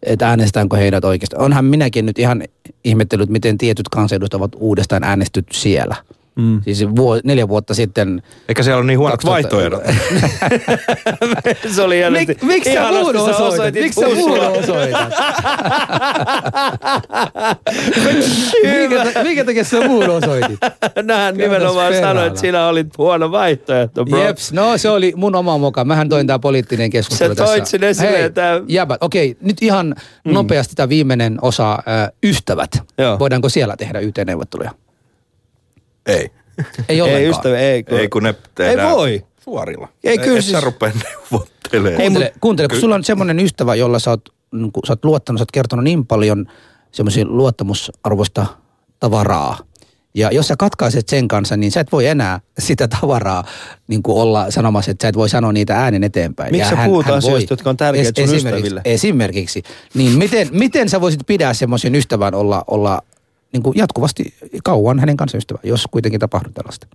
[0.04, 1.36] että äänestetäänkö heidät oikeasti.
[1.40, 2.44] Onhan minäkin nyt ihan
[2.84, 5.96] ihmetellyt, miten tietyt kansanedustajat ovat uudestaan äänestyt siellä.
[6.40, 6.62] Mm.
[6.62, 8.22] Siis vuo, neljä vuotta sitten.
[8.48, 9.84] Eikä siellä ole niin huonot 2000 vaihtoehdot.
[11.76, 12.26] se oli hienosti.
[12.28, 13.42] Mik, miksi sä muun osoitat?
[13.42, 15.14] osoitit Miksi sä muun osoitat?
[18.80, 20.60] minkä, minkä takia sä muun osoitit?
[21.04, 24.24] Nähän nimenomaan sanoit, että sinä olit huono vaihtoehto, bro.
[24.24, 25.86] Jeps, no se oli mun oma moka.
[25.86, 27.72] Mähän toin tää poliittinen keskustelu Sä toit tässä.
[27.72, 30.34] sen esille, Hei, tää- jäbät, okei, nyt ihan mm.
[30.34, 32.72] nopeasti tämä viimeinen osa, äh, ystävät.
[32.98, 33.20] Joo.
[33.20, 34.72] Voidaanko siellä tehdä YT-neuvotteluja?
[36.06, 36.30] Ei.
[36.90, 37.24] Ei ollenkaan.
[37.24, 37.84] Ei ystävä, ei.
[37.88, 39.26] Ei kun ne tehdään Ei voi.
[39.44, 39.88] suorilla.
[40.04, 42.02] Ei, kyllä Et siis- sä rupea neuvottelemaan.
[42.02, 45.40] Kuuntele, kuuntele kun sulla on semmoinen ystävä, jolla sä oot, niin kun sä oot luottanut,
[45.40, 46.46] sä oot kertonut niin paljon
[46.92, 48.46] semmoisia luottamusarvoista
[49.00, 49.58] tavaraa.
[50.14, 53.44] Ja jos sä katkaiset sen kanssa, niin sä et voi enää sitä tavaraa
[53.88, 56.52] niin kuin olla sanomassa, että sä et voi sanoa niitä äänen eteenpäin.
[56.52, 58.82] Miksi Ja sä puhut asioista, jotka on tärkeitä sun esimerkiksi, ystäville?
[58.86, 59.64] Esimerkiksi.
[59.94, 63.02] Niin miten, miten sä voisit pidää semmoisen ystävän olla, olla
[63.54, 64.34] niin kuin jatkuvasti
[64.64, 66.88] kauan hänen kanssa ystävä, jos kuitenkin tapahtuu tällaista?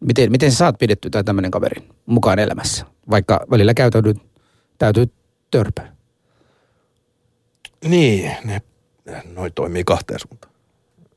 [0.00, 4.16] Miten, miten sä saat pidetty tai tämmöinen kaveri mukaan elämässä, vaikka välillä käytäydyt,
[4.78, 5.06] täytyy
[5.50, 5.92] törpöä?
[7.84, 8.62] Niin, ne,
[9.24, 10.49] noi toimii kahteen suuntaan.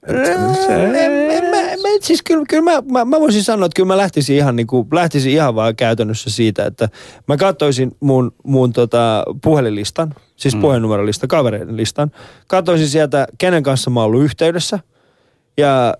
[0.07, 0.95] En,
[1.31, 4.35] en, mä, mä, siis kyllä, kyllä mä, mä, mä, voisin sanoa, että kyllä mä lähtisin
[4.35, 6.89] ihan, niin kuin, lähtisin ihan vaan käytännössä siitä, että
[7.27, 10.61] mä katsoisin mun, mun tota puhelinlistan, siis mm.
[10.61, 12.11] puhelinnumerolistan, kavereiden listan.
[12.47, 14.79] Katsoisin sieltä, kenen kanssa mä oon ollut yhteydessä
[15.57, 15.93] ja,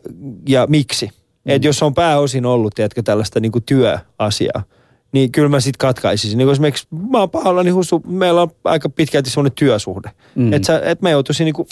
[0.48, 1.06] ja miksi.
[1.06, 1.12] Mm.
[1.52, 4.64] Että jos on pääosin ollut, tiedätkö, tällaista niin kuin työasiaa,
[5.12, 6.38] niin kyllä mä sit katkaisisin.
[6.38, 10.12] Niin esimerkiksi mä oon pahalla, niin husu, meillä on aika pitkälti semmoinen työsuhde.
[10.36, 10.54] Mm.
[10.54, 11.68] Että et mä joutuisin niin kuin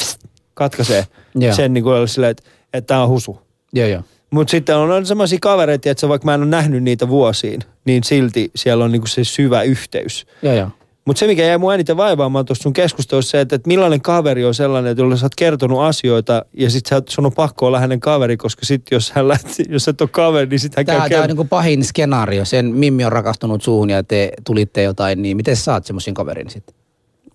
[0.54, 1.56] katkaisee Joo.
[1.56, 2.44] sen niin kuin silleen, että,
[2.74, 3.42] että tämä on husu.
[3.74, 4.02] Joo, joo.
[4.32, 8.04] Mutta sitten on, on semmoisia kavereita, että vaikka mä en ole nähnyt niitä vuosiin, niin
[8.04, 10.26] silti siellä on niinku se syvä yhteys.
[10.42, 10.70] Joo, joo.
[11.06, 14.46] Mutta se, mikä jäi mun eniten vaivaamaan tuossa sun keskustelussa, se, että, että millainen kaveri
[14.46, 17.80] on sellainen, että jolle sä oot kertonut asioita ja sit sä, sun on pakko olla
[17.80, 21.00] hänen kaveri, koska sit jos hän lähti, jos et ole kaveri, niin sit hän Tämä,
[21.00, 22.46] käy tämä on niin kuin pahin skenaario.
[22.46, 26.50] Sen Mimmi on rakastunut suuhun ja te tulitte jotain, niin miten sä saat semmoisen kaverin
[26.50, 26.81] sitten?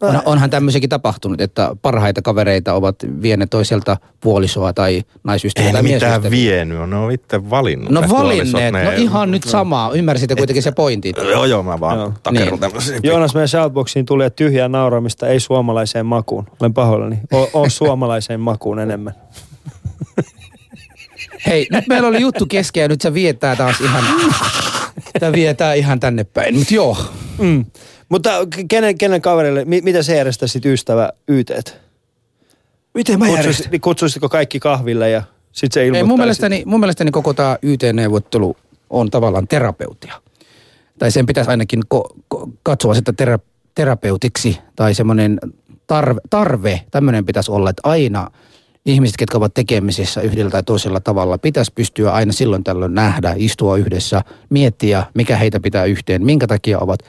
[0.00, 5.82] On, onhan tämmöisiäkin tapahtunut, että parhaita kavereita ovat vieneet toiselta puolisoa tai naisystävää Ei tai
[5.82, 7.90] ne mitään vienyt, ne on itse valinnut.
[7.90, 9.90] No ne valinneet, puolisot, no ihan nyt sama.
[9.94, 11.14] Ymmärsitte kuitenkin se pointin.
[11.30, 12.12] Joo, joo, mä vaan Joo.
[12.22, 12.60] takerun Niin.
[12.60, 13.00] tämmöisiin.
[13.02, 16.46] Joonas, meidän shoutboxiin tuli, että tyhjää nauramista ei suomalaiseen makuun.
[16.60, 17.18] Olen pahoillani.
[17.34, 19.14] O, on suomalaiseen makuun enemmän.
[21.46, 24.04] Hei, nyt meillä oli juttu kesken ja nyt se vietää taas ihan,
[25.20, 26.56] tämä vietää ihan tänne päin.
[26.58, 26.96] Mutta joo,
[27.38, 27.64] Mm.
[28.08, 28.30] Mutta
[28.68, 31.76] kenen, kenen kaverille, mi, mitä se järjestäisit ystävä YTt?
[32.94, 36.08] miten mä Kutsuisit, niin kutsuisitko kaikki kahville ja sit se Ei, ilmoittaisi?
[36.08, 38.56] mun, mielestäni, mun mielestäni koko tämä YT-neuvottelu
[38.90, 40.14] on tavallaan terapeutia.
[40.98, 43.38] Tai sen pitäisi ainakin ko- ko- katsoa sitä tera-
[43.74, 45.38] terapeutiksi tai semmoinen
[45.86, 48.30] tarve, tarve tämmöinen pitäisi olla, että aina
[48.86, 53.76] ihmiset, ketkä ovat tekemisissä yhdellä tai toisella tavalla, pitäisi pystyä aina silloin tällöin nähdä, istua
[53.76, 57.00] yhdessä, miettiä, mikä heitä pitää yhteen, minkä takia ovat.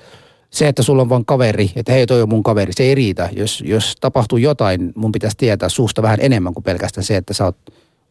[0.49, 3.29] Se, että sulla on vain kaveri, että hei toi on mun kaveri, se ei riitä.
[3.35, 7.45] Jos, jos tapahtuu jotain, mun pitäisi tietää suusta vähän enemmän kuin pelkästään se, että sä
[7.45, 7.57] oot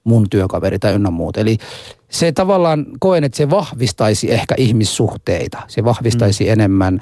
[0.04, 1.36] mun työkaveri tai ynnä muut.
[1.36, 1.58] Eli
[2.08, 5.58] se tavallaan koen, että se vahvistaisi ehkä ihmissuhteita.
[5.68, 6.52] Se vahvistaisi mm.
[6.52, 7.00] enemmän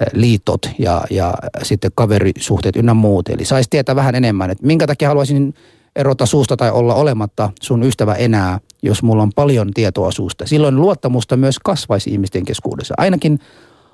[0.00, 3.28] eh, liitot ja, ja sitten kaverisuhteet ynnä muut.
[3.28, 5.54] Eli saisi tietää vähän enemmän, että minkä takia haluaisin
[5.96, 10.46] erota suusta tai olla olematta sun ystävä enää, jos mulla on paljon tietoa suusta.
[10.46, 12.94] Silloin luottamusta myös kasvaisi ihmisten keskuudessa.
[12.96, 13.38] Ainakin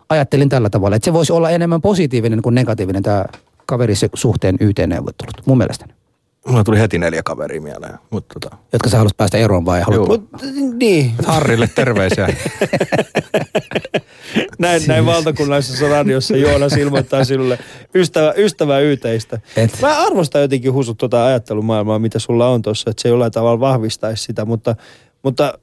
[0.09, 3.25] ajattelin tällä tavalla, että se voisi olla enemmän positiivinen kuin negatiivinen tämä
[3.67, 5.93] kaverisuhteen YT-neuvottelut, mun mielestäni.
[6.49, 7.99] Mulla tuli heti neljä kaveria mieleen.
[8.11, 10.09] Mutta tota, Jotka sä haluat päästä eroon vai haluat...
[10.09, 10.19] Joo.
[10.33, 10.43] Mut,
[10.79, 12.29] niin, Harrille terveisiä.
[14.59, 17.59] näin, näin valtakunnallisessa radiossa Joonas ilmoittaa sinulle
[17.95, 19.41] ystävä, ystävä yhteistä.
[19.57, 19.79] Et.
[19.83, 24.25] Mä arvostan jotenkin husut tuota ajattelumaailmaa, mitä sulla on tuossa, että se jollain tavalla vahvistaisi
[24.25, 24.77] sitä, mutta,
[25.23, 25.59] mutta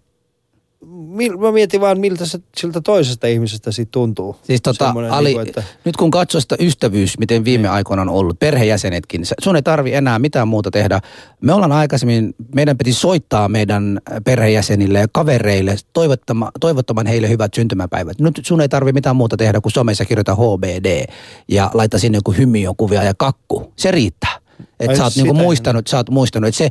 [0.87, 4.35] mil, mä mietin vaan, miltä se siltä toisesta ihmisestä siitä tuntuu.
[4.43, 8.09] Siis tota, Semmoinen Ali, niinku, että- nyt kun katsoo sitä ystävyys, miten viime aikoina on
[8.09, 10.99] ollut, perhejäsenetkin, sun ei tarvi enää mitään muuta tehdä.
[11.41, 18.19] Me ollaan aikaisemmin, meidän piti soittaa meidän perhejäsenille ja kavereille, toivottama, toivottamaan heille hyvät syntymäpäivät.
[18.19, 21.05] Nyt sun ei tarvi mitään muuta tehdä, kun somessa kirjoita HBD
[21.47, 23.73] ja laita sinne joku hymiökuvia ja kakku.
[23.75, 24.35] Se riittää.
[24.79, 26.69] Että sä oot niinku muistanut, sä oot muistanut, että se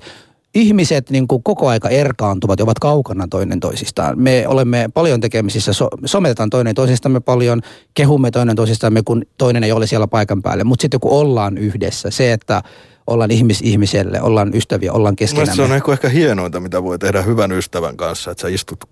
[0.55, 4.23] ihmiset niin kuin koko aika erkaantuvat ja ovat kaukana toinen toisistaan.
[4.23, 7.61] Me olemme paljon tekemisissä, so, sometetaan toinen toisistamme paljon,
[7.95, 10.65] kehumme toinen toisistamme, kun toinen ei ole siellä paikan päällä.
[10.65, 12.63] Mutta sitten kun ollaan yhdessä, se, että
[13.07, 17.23] ollaan ihmis ihmiselle, ollaan ystäviä, ollaan Mielestäni se on ehkä, ehkä hienointa, mitä voi tehdä
[17.23, 18.85] hyvän ystävän kanssa, että sä istut,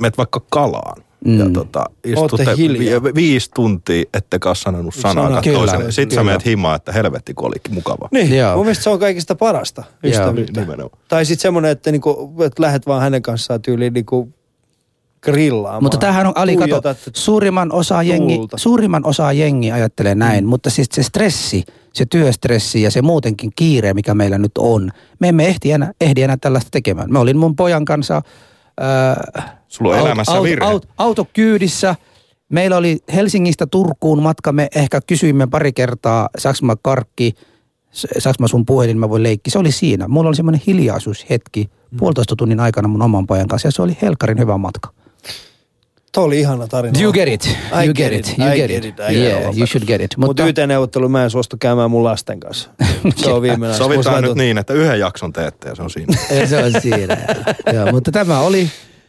[0.00, 1.07] menet vaikka kalaan.
[1.24, 1.38] Mm.
[1.38, 5.92] Ja tota, istutte vi- viisi tuntia, ettekä ole sanonut Sana- sanaa Kyllä, toiselle.
[5.92, 6.32] Sitten sä kyllä.
[6.32, 8.08] menet himaan, että helvetti kun olikin mukava.
[8.12, 8.56] Niin, Joo.
[8.56, 10.60] mun mielestä se on kaikista parasta ystävyyttä.
[10.60, 10.98] nimenomaan.
[11.08, 14.28] Tai sitten semmoinen, että, niinku, että lähdet vaan hänen kanssaan tyyliin niinku
[15.22, 15.82] grillaamaan.
[15.82, 16.82] Mutta tämähän on, Ali, kato,
[17.14, 20.48] suurimman osa, jengi, suurimman osa jengi ajattelee näin, mm.
[20.48, 25.28] mutta siis se stressi, se työstressi ja se muutenkin kiire, mikä meillä nyt on, me
[25.28, 27.12] emme ehdi enää, ehdi enää tällaista tekemään.
[27.12, 28.22] Mä olin mun pojan kanssa
[29.38, 30.66] äh, Sulla on elämässä virhe.
[30.66, 31.94] Aut, autokyydissä.
[32.48, 37.32] Meillä oli Helsingistä Turkuun matka, me ehkä kysyimme pari kertaa, saaks mä karkki,
[38.18, 39.50] saaks mä sun puhelin, mä voin leikki.
[39.50, 40.08] Se oli siinä.
[40.08, 41.96] Mulla oli semmoinen hiljaisuushetki Mm.
[41.98, 44.92] puolitoista tunnin aikana mun oman pojan kanssa ja se oli helkarin hyvä matka.
[46.12, 47.00] Tuo oli ihana tarina.
[47.00, 47.44] You get it.
[47.46, 48.28] I You get it.
[48.28, 48.38] it.
[48.38, 48.94] You I get get it.
[49.00, 49.00] it.
[49.10, 50.16] I Yeah, get you should get it.
[50.16, 52.70] Mutta Mut YT-neuvottelu mä en suostu käymään mun lasten kanssa.
[53.16, 56.18] Se on viimeinen Sovitaan nyt niin, että yhden jakson teette ja se on siinä.
[56.46, 57.16] se on siinä.
[57.74, 57.92] joo.
[57.92, 58.68] Mutta tämä oli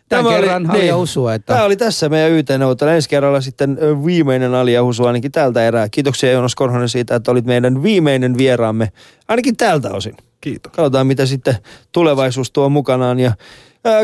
[0.10, 0.94] tämän Tämä kerran oli, niin.
[0.96, 2.90] usua, että Tämä oli tässä meidän YT-neuvottelu.
[2.90, 5.90] Ensi kerralla sitten viimeinen aliahusu ainakin tältä erää.
[5.90, 8.92] Kiitoksia Joonas Korhonen siitä, että olit meidän viimeinen vieraamme,
[9.28, 10.18] ainakin tältä osin.
[10.42, 10.72] Kiitos.
[10.72, 11.56] Katsotaan, mitä sitten
[11.92, 13.20] tulevaisuus tuo mukanaan.
[13.20, 13.32] Ja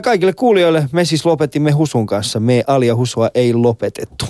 [0.04, 2.40] kaikille kuulijoille me siis lopetimme Husun kanssa.
[2.40, 4.16] Me Alia Husua ei lopetettu.